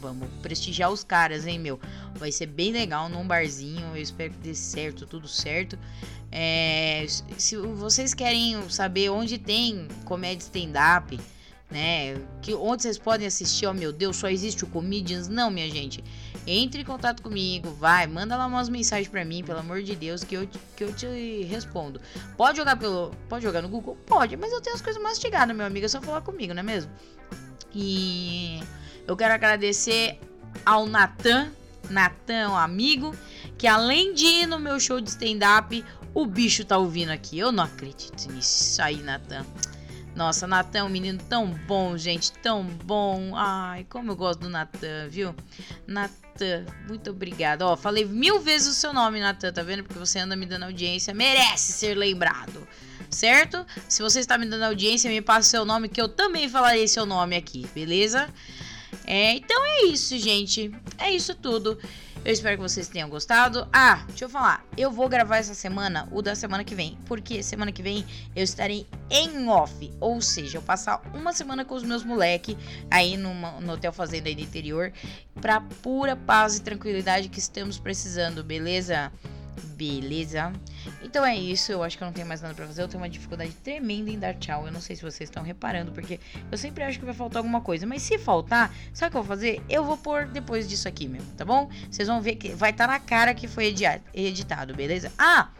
vamos 0.00 0.28
prestigiar 0.42 0.90
os 0.90 1.02
caras, 1.04 1.46
hein, 1.46 1.58
meu? 1.58 1.80
Vai 2.14 2.32
ser 2.32 2.46
bem 2.46 2.72
legal 2.72 3.08
num 3.08 3.26
barzinho. 3.26 3.86
Eu 3.94 4.02
espero 4.02 4.32
que 4.32 4.38
dê 4.38 4.54
certo, 4.54 5.06
tudo 5.06 5.28
certo. 5.28 5.78
É, 6.30 7.06
se 7.38 7.56
vocês 7.56 8.14
querem 8.14 8.68
saber 8.68 9.10
onde 9.10 9.38
tem 9.38 9.88
comédia 10.04 10.44
stand-up, 10.44 11.18
né? 11.70 12.20
Que, 12.42 12.54
onde 12.54 12.82
vocês 12.82 12.98
podem 12.98 13.26
assistir, 13.26 13.66
oh 13.66 13.74
meu 13.74 13.92
Deus, 13.92 14.16
só 14.16 14.28
existe 14.28 14.64
o 14.64 14.66
Comedians? 14.66 15.28
Não, 15.28 15.50
minha 15.50 15.68
gente. 15.68 16.02
Entre 16.46 16.82
em 16.82 16.84
contato 16.84 17.22
comigo, 17.22 17.70
vai, 17.72 18.06
manda 18.06 18.36
lá 18.36 18.46
umas 18.46 18.68
mensagens 18.68 19.08
para 19.08 19.24
mim, 19.24 19.42
pelo 19.42 19.58
amor 19.58 19.82
de 19.82 19.96
Deus, 19.96 20.22
que 20.22 20.36
eu, 20.36 20.48
que 20.76 20.84
eu 20.84 20.94
te 20.94 21.42
respondo. 21.42 22.00
Pode 22.36 22.58
jogar 22.58 22.76
pelo. 22.76 23.10
Pode 23.28 23.42
jogar 23.42 23.62
no 23.62 23.68
Google? 23.68 23.96
Pode, 24.06 24.36
mas 24.36 24.52
eu 24.52 24.60
tenho 24.60 24.76
as 24.76 24.82
coisas 24.82 25.02
mastigadas, 25.02 25.56
meu 25.56 25.66
amigo. 25.66 25.86
É 25.86 25.88
só 25.88 26.00
falar 26.00 26.20
comigo, 26.20 26.54
não 26.54 26.60
é 26.60 26.62
mesmo? 26.62 26.90
E 27.74 28.60
eu 29.06 29.16
quero 29.16 29.34
agradecer 29.34 30.18
ao 30.64 30.86
Natan, 30.86 31.50
Natan, 31.88 32.50
um 32.50 32.56
amigo, 32.56 33.14
que 33.56 33.66
além 33.66 34.14
de 34.14 34.24
ir 34.24 34.46
no 34.46 34.58
meu 34.58 34.80
show 34.80 35.00
de 35.00 35.10
stand-up, 35.10 35.84
o 36.12 36.26
bicho 36.26 36.64
tá 36.64 36.78
ouvindo 36.78 37.10
aqui. 37.10 37.38
Eu 37.38 37.52
não 37.52 37.64
acredito 37.64 38.30
nisso 38.32 38.80
aí, 38.82 38.96
Natan. 39.02 39.44
Nossa, 40.14 40.46
Natan 40.46 40.78
é 40.78 40.82
um 40.82 40.88
menino 40.88 41.20
tão 41.28 41.48
bom, 41.48 41.96
gente, 41.98 42.32
tão 42.32 42.64
bom. 42.64 43.36
Ai, 43.36 43.86
como 43.90 44.12
eu 44.12 44.16
gosto 44.16 44.40
do 44.40 44.48
Natan, 44.48 45.08
viu? 45.10 45.34
Natan, 45.86 46.64
muito 46.88 47.10
obrigada. 47.10 47.66
Ó, 47.66 47.76
falei 47.76 48.06
mil 48.06 48.40
vezes 48.40 48.68
o 48.68 48.72
seu 48.72 48.94
nome, 48.94 49.20
Natan, 49.20 49.52
tá 49.52 49.62
vendo? 49.62 49.84
Porque 49.84 49.98
você 49.98 50.18
anda 50.18 50.34
me 50.34 50.46
dando 50.46 50.64
audiência, 50.64 51.12
merece 51.12 51.72
ser 51.72 51.94
lembrado. 51.94 52.66
Certo? 53.10 53.64
Se 53.88 54.02
você 54.02 54.20
está 54.20 54.38
me 54.38 54.46
dando 54.46 54.64
audiência, 54.64 55.10
me 55.10 55.20
passa 55.20 55.50
seu 55.50 55.64
nome 55.66 55.88
que 55.88 56.00
eu 56.00 56.08
também 56.08 56.48
falarei 56.48 56.88
seu 56.88 57.04
nome 57.04 57.36
aqui, 57.36 57.66
beleza? 57.74 58.26
É, 59.06 59.32
então 59.32 59.64
é 59.64 59.84
isso, 59.86 60.18
gente. 60.18 60.70
É 60.98 61.10
isso 61.10 61.34
tudo. 61.34 61.78
Eu 62.26 62.32
espero 62.32 62.56
que 62.56 62.62
vocês 62.62 62.88
tenham 62.88 63.08
gostado. 63.08 63.68
Ah, 63.72 64.02
deixa 64.08 64.24
eu 64.24 64.28
falar. 64.28 64.64
Eu 64.76 64.90
vou 64.90 65.08
gravar 65.08 65.36
essa 65.36 65.54
semana 65.54 66.08
o 66.10 66.20
da 66.20 66.34
semana 66.34 66.64
que 66.64 66.74
vem. 66.74 66.98
Porque 67.06 67.40
semana 67.40 67.70
que 67.70 67.84
vem 67.84 68.04
eu 68.34 68.42
estarei 68.42 68.84
em 69.08 69.48
off. 69.48 69.92
Ou 70.00 70.20
seja, 70.20 70.58
eu 70.58 70.62
passar 70.62 71.00
uma 71.14 71.32
semana 71.32 71.64
com 71.64 71.76
os 71.76 71.84
meus 71.84 72.02
moleques 72.02 72.56
aí 72.90 73.16
numa, 73.16 73.60
no 73.60 73.74
Hotel 73.74 73.92
Fazenda 73.92 74.28
aí 74.28 74.34
do 74.34 74.40
interior. 74.40 74.92
Pra 75.40 75.60
pura 75.60 76.16
paz 76.16 76.56
e 76.56 76.62
tranquilidade 76.62 77.28
que 77.28 77.38
estamos 77.38 77.78
precisando, 77.78 78.42
beleza? 78.42 79.12
Beleza? 79.74 80.52
Então 81.02 81.24
é 81.24 81.36
isso, 81.36 81.72
eu 81.72 81.82
acho 81.82 81.96
que 81.96 82.02
eu 82.02 82.06
não 82.06 82.12
tenho 82.12 82.26
mais 82.26 82.40
nada 82.40 82.54
pra 82.54 82.66
fazer. 82.66 82.82
Eu 82.82 82.88
tenho 82.88 83.02
uma 83.02 83.08
dificuldade 83.08 83.52
tremenda 83.56 84.10
em 84.10 84.18
dar 84.18 84.34
tchau. 84.34 84.66
Eu 84.66 84.72
não 84.72 84.80
sei 84.80 84.96
se 84.96 85.02
vocês 85.02 85.28
estão 85.28 85.42
reparando, 85.42 85.92
porque 85.92 86.20
eu 86.50 86.58
sempre 86.58 86.84
acho 86.84 86.98
que 86.98 87.04
vai 87.04 87.14
faltar 87.14 87.38
alguma 87.38 87.60
coisa. 87.60 87.86
Mas 87.86 88.02
se 88.02 88.18
faltar, 88.18 88.72
sabe 88.92 89.08
o 89.08 89.10
que 89.12 89.16
eu 89.16 89.22
vou 89.22 89.28
fazer? 89.28 89.62
Eu 89.68 89.84
vou 89.84 89.96
pôr 89.96 90.26
depois 90.26 90.68
disso 90.68 90.88
aqui 90.88 91.08
mesmo, 91.08 91.30
tá 91.36 91.44
bom? 91.44 91.70
Vocês 91.90 92.08
vão 92.08 92.20
ver 92.20 92.36
que 92.36 92.50
vai 92.50 92.70
estar 92.70 92.86
tá 92.86 92.92
na 92.92 93.00
cara 93.00 93.34
que 93.34 93.48
foi 93.48 93.74
editado, 94.14 94.74
beleza? 94.74 95.12
Ah, 95.18 95.50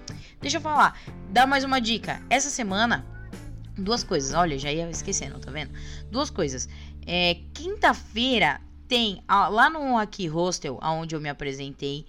deixa 0.40 0.58
eu 0.58 0.60
falar. 0.60 0.98
Dá 1.30 1.46
mais 1.46 1.64
uma 1.64 1.80
dica. 1.80 2.20
Essa 2.28 2.50
semana, 2.50 3.04
duas 3.76 4.02
coisas. 4.02 4.34
Olha, 4.34 4.58
já 4.58 4.72
ia 4.72 4.88
esquecendo, 4.90 5.38
tá 5.38 5.50
vendo? 5.50 5.72
Duas 6.10 6.30
coisas. 6.30 6.68
É, 7.06 7.36
quinta-feira 7.54 8.60
tem 8.88 9.22
lá 9.28 9.70
no 9.70 9.96
Aqui 9.98 10.26
Hostel, 10.26 10.78
aonde 10.80 11.14
eu 11.14 11.20
me 11.20 11.28
apresentei 11.28 12.06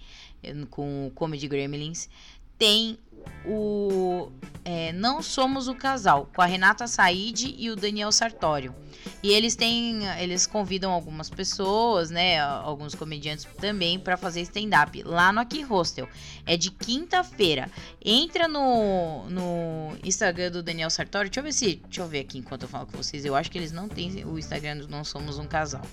com 0.70 1.06
o 1.06 1.10
Comedy 1.10 1.48
Gremlins, 1.48 2.08
tem 2.56 2.98
o 3.44 4.30
é, 4.64 4.92
Não 4.92 5.22
Somos 5.22 5.68
o 5.68 5.74
Casal, 5.74 6.28
com 6.34 6.42
a 6.42 6.46
Renata 6.46 6.86
Said 6.86 7.54
e 7.56 7.70
o 7.70 7.76
Daniel 7.76 8.10
Sartório. 8.12 8.74
E 9.22 9.30
eles 9.30 9.56
têm, 9.56 10.06
eles 10.20 10.46
convidam 10.46 10.92
algumas 10.92 11.30
pessoas, 11.30 12.10
né, 12.10 12.40
alguns 12.40 12.94
comediantes 12.94 13.46
também 13.58 13.98
para 13.98 14.16
fazer 14.16 14.42
stand-up 14.42 15.02
lá 15.02 15.32
no 15.32 15.40
Aqui 15.40 15.62
Hostel. 15.62 16.08
É 16.44 16.56
de 16.56 16.70
quinta-feira. 16.70 17.70
Entra 18.04 18.46
no, 18.46 19.28
no 19.28 19.96
Instagram 20.04 20.50
do 20.50 20.62
Daniel 20.62 20.90
Sartório. 20.90 21.30
Deixa 21.30 21.40
eu 21.40 21.44
ver 21.44 21.52
se, 21.52 21.76
deixa 21.84 22.00
eu 22.02 22.08
ver 22.08 22.20
aqui 22.20 22.38
enquanto 22.38 22.62
eu 22.62 22.68
falo 22.68 22.86
com 22.86 22.96
vocês. 22.96 23.24
Eu 23.24 23.34
acho 23.34 23.50
que 23.50 23.58
eles 23.58 23.72
não 23.72 23.88
têm 23.88 24.24
o 24.24 24.38
Instagram 24.38 24.78
do 24.78 24.88
Não 24.88 25.04
Somos 25.04 25.38
um 25.38 25.46
Casal. 25.46 25.84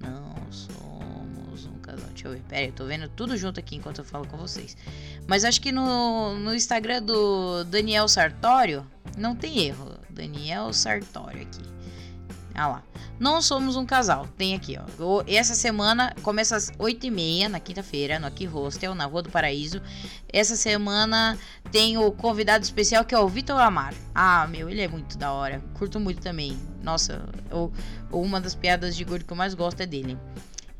Não 0.00 0.34
somos 0.50 1.66
um 1.66 1.78
casal. 1.78 2.08
Deixa 2.08 2.28
eu 2.28 2.32
ver. 2.32 2.42
Pera 2.48 2.66
eu 2.66 2.72
tô 2.72 2.84
vendo 2.84 3.08
tudo 3.08 3.36
junto 3.36 3.58
aqui 3.60 3.76
enquanto 3.76 3.98
eu 3.98 4.04
falo 4.04 4.26
com 4.26 4.36
vocês. 4.36 4.76
Mas 5.26 5.44
acho 5.44 5.60
que 5.60 5.72
no, 5.72 6.36
no 6.38 6.54
Instagram 6.54 7.02
do 7.02 7.64
Daniel 7.64 8.08
Sartório 8.08 8.86
não 9.16 9.34
tem 9.34 9.66
erro. 9.66 9.94
Daniel 10.10 10.72
Sartório 10.72 11.42
aqui. 11.42 11.62
Ah 12.54 12.68
lá. 12.68 12.82
Não 13.18 13.42
somos 13.42 13.76
um 13.76 13.84
casal. 13.84 14.26
Tem 14.36 14.54
aqui, 14.54 14.76
ó. 14.78 15.22
Essa 15.26 15.54
semana 15.54 16.14
começa 16.22 16.56
às 16.56 16.70
8h30, 16.72 17.48
na 17.48 17.60
quinta-feira, 17.60 18.18
no 18.18 18.26
Aqui 18.26 18.46
Hostel, 18.46 18.94
na 18.94 19.06
Rua 19.06 19.22
do 19.22 19.30
Paraíso. 19.30 19.80
Essa 20.32 20.56
semana 20.56 21.38
tem 21.70 21.96
o 21.96 22.10
convidado 22.12 22.64
especial 22.64 23.04
que 23.04 23.14
é 23.14 23.18
o 23.18 23.28
Vitor 23.28 23.60
Amar. 23.60 23.94
Ah, 24.14 24.46
meu, 24.46 24.68
ele 24.68 24.82
é 24.82 24.88
muito 24.88 25.18
da 25.18 25.32
hora. 25.32 25.62
Curto 25.74 25.98
muito 25.98 26.20
também. 26.20 26.58
Nossa, 26.82 27.28
eu, 27.50 27.72
uma 28.10 28.40
das 28.40 28.54
piadas 28.54 28.96
de 28.96 29.04
gordo 29.04 29.24
que 29.24 29.32
eu 29.32 29.36
mais 29.36 29.54
gosto 29.54 29.80
é 29.80 29.86
dele. 29.86 30.18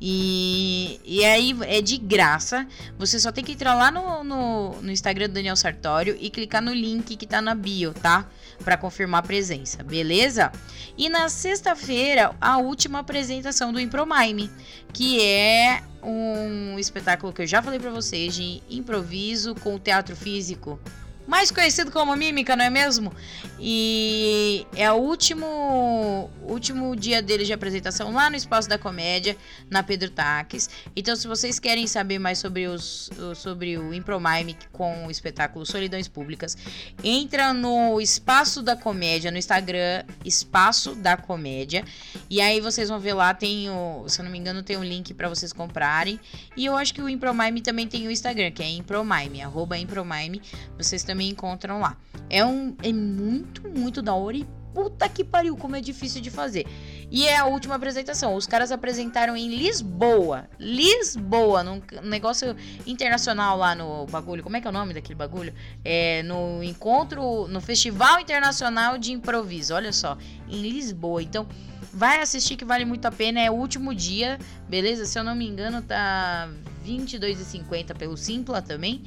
E, 0.07 1.01
e 1.03 1.25
aí 1.25 1.57
é 1.63 1.81
de 1.81 1.97
graça. 1.97 2.67
Você 2.99 3.19
só 3.19 3.33
tem 3.33 3.43
que 3.43 3.53
entrar 3.53 3.75
lá 3.75 3.91
no, 3.91 4.23
no, 4.23 4.83
no, 4.83 4.91
Instagram 4.91 5.29
do 5.29 5.33
Daniel 5.33 5.57
Sartório 5.57 6.15
e 6.21 6.29
clicar 6.29 6.61
no 6.61 6.75
link 6.75 7.17
que 7.17 7.27
tá 7.27 7.41
na 7.41 7.55
bio, 7.55 7.95
tá? 7.95 8.29
Para 8.63 8.77
confirmar 8.77 9.21
a 9.21 9.27
presença, 9.27 9.83
beleza? 9.83 10.53
E 10.99 11.09
na 11.09 11.31
sexta-feira, 11.31 12.37
a 12.39 12.59
última 12.59 12.99
apresentação 12.99 13.73
do 13.73 13.81
Impromime, 13.81 14.51
que 14.93 15.23
é 15.23 15.83
um 16.03 16.79
espetáculo 16.79 17.33
que 17.33 17.41
eu 17.41 17.47
já 17.47 17.63
falei 17.63 17.81
para 17.81 17.91
vocês 17.91 18.35
de 18.35 18.63
improviso 18.69 19.55
com 19.55 19.79
teatro 19.79 20.15
físico. 20.15 20.79
Mais 21.27 21.51
conhecido 21.51 21.91
como 21.91 22.15
Mímica, 22.15 22.55
não 22.55 22.65
é 22.65 22.71
mesmo? 22.71 23.13
E 23.59 24.67
é 24.77 24.91
o 24.93 24.97
último, 24.97 26.31
último 26.43 26.95
dia 26.95 27.23
dele 27.23 27.45
de 27.45 27.53
apresentação 27.53 28.13
lá 28.13 28.29
no 28.29 28.37
Espaço 28.37 28.69
da 28.69 28.77
Comédia, 28.77 29.37
na 29.71 29.83
Pedro 29.83 30.11
Taques. 30.11 30.69
Então, 30.95 31.17
se 31.17 31.27
vocês 31.27 31.59
querem 31.59 31.87
saber 31.87 32.19
mais 32.19 32.39
sobre, 32.39 32.67
os, 32.67 33.11
sobre 33.37 33.79
o 33.79 33.95
Impromime 33.95 34.57
com 34.73 35.07
o 35.07 35.11
espetáculo 35.11 35.65
Solidões 35.65 36.09
Públicas, 36.09 36.57
entra 37.03 37.53
no 37.53 38.01
Espaço 38.01 38.61
da 38.63 38.77
Comédia, 38.77 39.31
no 39.31 39.39
Instagram, 39.39 40.05
Espaço 40.25 40.95
da 40.95 41.17
Comédia. 41.17 41.85
E 42.29 42.41
aí 42.41 42.61
vocês 42.61 42.89
vão 42.89 42.99
ver 42.99 43.15
lá, 43.15 43.33
tem 43.33 43.71
o, 43.71 44.05
se 44.09 44.21
eu 44.21 44.25
não 44.25 44.33
me 44.33 44.39
engano, 44.39 44.63
tem 44.63 44.77
um 44.77 44.85
link 44.85 45.15
para 45.15 45.29
vocês 45.29 45.53
comprarem. 45.53 46.21
E 46.57 46.67
eu 46.67 46.77
acho 46.77 46.93
que 46.93 47.01
o 47.01 47.09
Impromime 47.09 47.63
também 47.63 47.87
tem 47.87 48.07
o 48.07 48.11
Instagram, 48.11 48.51
que 48.51 48.63
é 48.63 48.69
Impromime, 48.69 49.43
arroba 49.43 49.79
Impromime. 49.79 50.43
Vocês 50.77 51.03
também 51.15 51.31
encontram 51.31 51.79
lá. 51.79 51.97
É, 52.29 52.45
um, 52.45 52.77
é 52.83 52.93
muito, 52.93 53.69
muito 53.69 54.03
da 54.03 54.13
hora 54.13 54.37
e 54.37 54.47
puta 54.75 55.09
que 55.09 55.23
pariu, 55.23 55.57
como 55.57 55.77
é 55.77 55.81
difícil 55.81 56.21
de 56.21 56.29
fazer. 56.29 56.67
E 57.09 57.25
é 57.29 57.37
a 57.37 57.45
última 57.45 57.77
apresentação. 57.77 58.35
Os 58.35 58.45
caras 58.45 58.73
apresentaram 58.73 59.37
em 59.37 59.49
Lisboa. 59.49 60.49
Lisboa, 60.59 61.63
num 61.63 61.81
negócio 62.03 62.57
internacional 62.85 63.57
lá 63.57 63.77
no 63.77 64.05
bagulho. 64.07 64.43
Como 64.43 64.57
é 64.57 64.61
que 64.61 64.67
é 64.67 64.71
o 64.71 64.73
nome 64.73 64.93
daquele 64.93 65.15
bagulho? 65.15 65.55
É 65.85 66.25
no 66.25 66.61
encontro, 66.65 67.47
no 67.47 67.61
Festival 67.61 68.19
Internacional 68.19 68.99
de 68.99 69.13
Improviso. 69.13 69.75
Olha 69.75 69.93
só, 69.93 70.19
em 70.49 70.61
Lisboa. 70.61 71.23
Então, 71.23 71.47
vai 71.93 72.21
assistir 72.21 72.57
que 72.57 72.65
vale 72.65 72.85
muito 72.85 73.07
a 73.07 73.13
pena. 73.13 73.41
É 73.41 73.49
o 73.49 73.55
último 73.55 73.95
dia, 73.95 74.41
beleza? 74.69 75.07
Se 75.07 75.17
eu 75.17 75.23
não 75.23 75.37
me 75.37 75.47
engano, 75.47 75.81
tá 75.83 76.49
22,50 76.85 77.97
pelo 77.97 78.17
Simpla 78.17 78.61
também. 78.61 79.05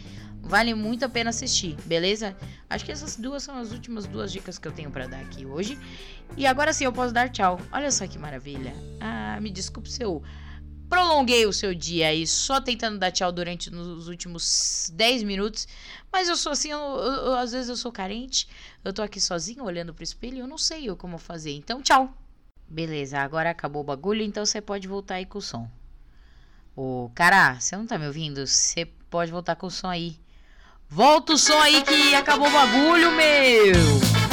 Vale 0.47 0.73
muito 0.73 1.03
a 1.03 1.09
pena 1.09 1.29
assistir, 1.29 1.75
beleza? 1.83 2.33
Acho 2.69 2.85
que 2.85 2.91
essas 2.91 3.17
duas 3.17 3.43
são 3.43 3.57
as 3.57 3.73
últimas 3.73 4.07
duas 4.07 4.31
dicas 4.31 4.57
que 4.57 4.65
eu 4.65 4.71
tenho 4.71 4.89
para 4.89 5.05
dar 5.05 5.19
aqui 5.19 5.45
hoje. 5.45 5.77
E 6.37 6.47
agora 6.47 6.71
sim 6.71 6.85
eu 6.85 6.93
posso 6.93 7.13
dar 7.13 7.27
tchau. 7.29 7.59
Olha 7.69 7.91
só 7.91 8.07
que 8.07 8.17
maravilha. 8.17 8.73
Ah, 9.01 9.37
me 9.41 9.51
desculpe 9.51 9.91
se 9.91 10.01
eu 10.01 10.23
prolonguei 10.89 11.45
o 11.45 11.51
seu 11.51 11.75
dia 11.75 12.07
aí 12.07 12.25
só 12.25 12.61
tentando 12.61 12.97
dar 12.97 13.11
tchau 13.11 13.29
durante 13.29 13.69
os 13.69 14.07
últimos 14.07 14.89
10 14.95 15.23
minutos. 15.23 15.67
Mas 16.09 16.29
eu 16.29 16.37
sou 16.37 16.53
assim, 16.53 16.71
eu, 16.71 16.79
eu, 16.79 17.13
eu, 17.25 17.35
às 17.35 17.51
vezes 17.51 17.67
eu 17.67 17.75
sou 17.75 17.91
carente. 17.91 18.47
Eu 18.85 18.93
tô 18.93 19.01
aqui 19.01 19.19
sozinho 19.19 19.65
olhando 19.65 19.93
pro 19.93 20.03
espelho, 20.03 20.39
eu 20.39 20.47
não 20.47 20.57
sei 20.57 20.87
como 20.95 21.17
fazer. 21.17 21.51
Então, 21.51 21.81
tchau. 21.81 22.15
Beleza, 22.69 23.19
agora 23.19 23.49
acabou 23.49 23.81
o 23.81 23.85
bagulho, 23.85 24.21
então 24.21 24.45
você 24.45 24.61
pode 24.61 24.87
voltar 24.87 25.15
aí 25.15 25.25
com 25.25 25.39
o 25.39 25.41
som. 25.41 25.69
Ô, 26.73 27.11
cara, 27.13 27.59
você 27.59 27.75
não 27.75 27.85
tá 27.85 27.97
me 27.97 28.07
ouvindo? 28.07 28.47
Você 28.47 28.85
pode 29.09 29.29
voltar 29.29 29.57
com 29.57 29.67
o 29.67 29.71
som 29.71 29.87
aí. 29.87 30.17
Volta 30.89 31.33
o 31.33 31.37
som 31.37 31.59
aí 31.61 31.81
que 31.81 32.15
acabou 32.15 32.47
o 32.47 32.51
bagulho, 32.51 33.11
meu! 33.11 34.26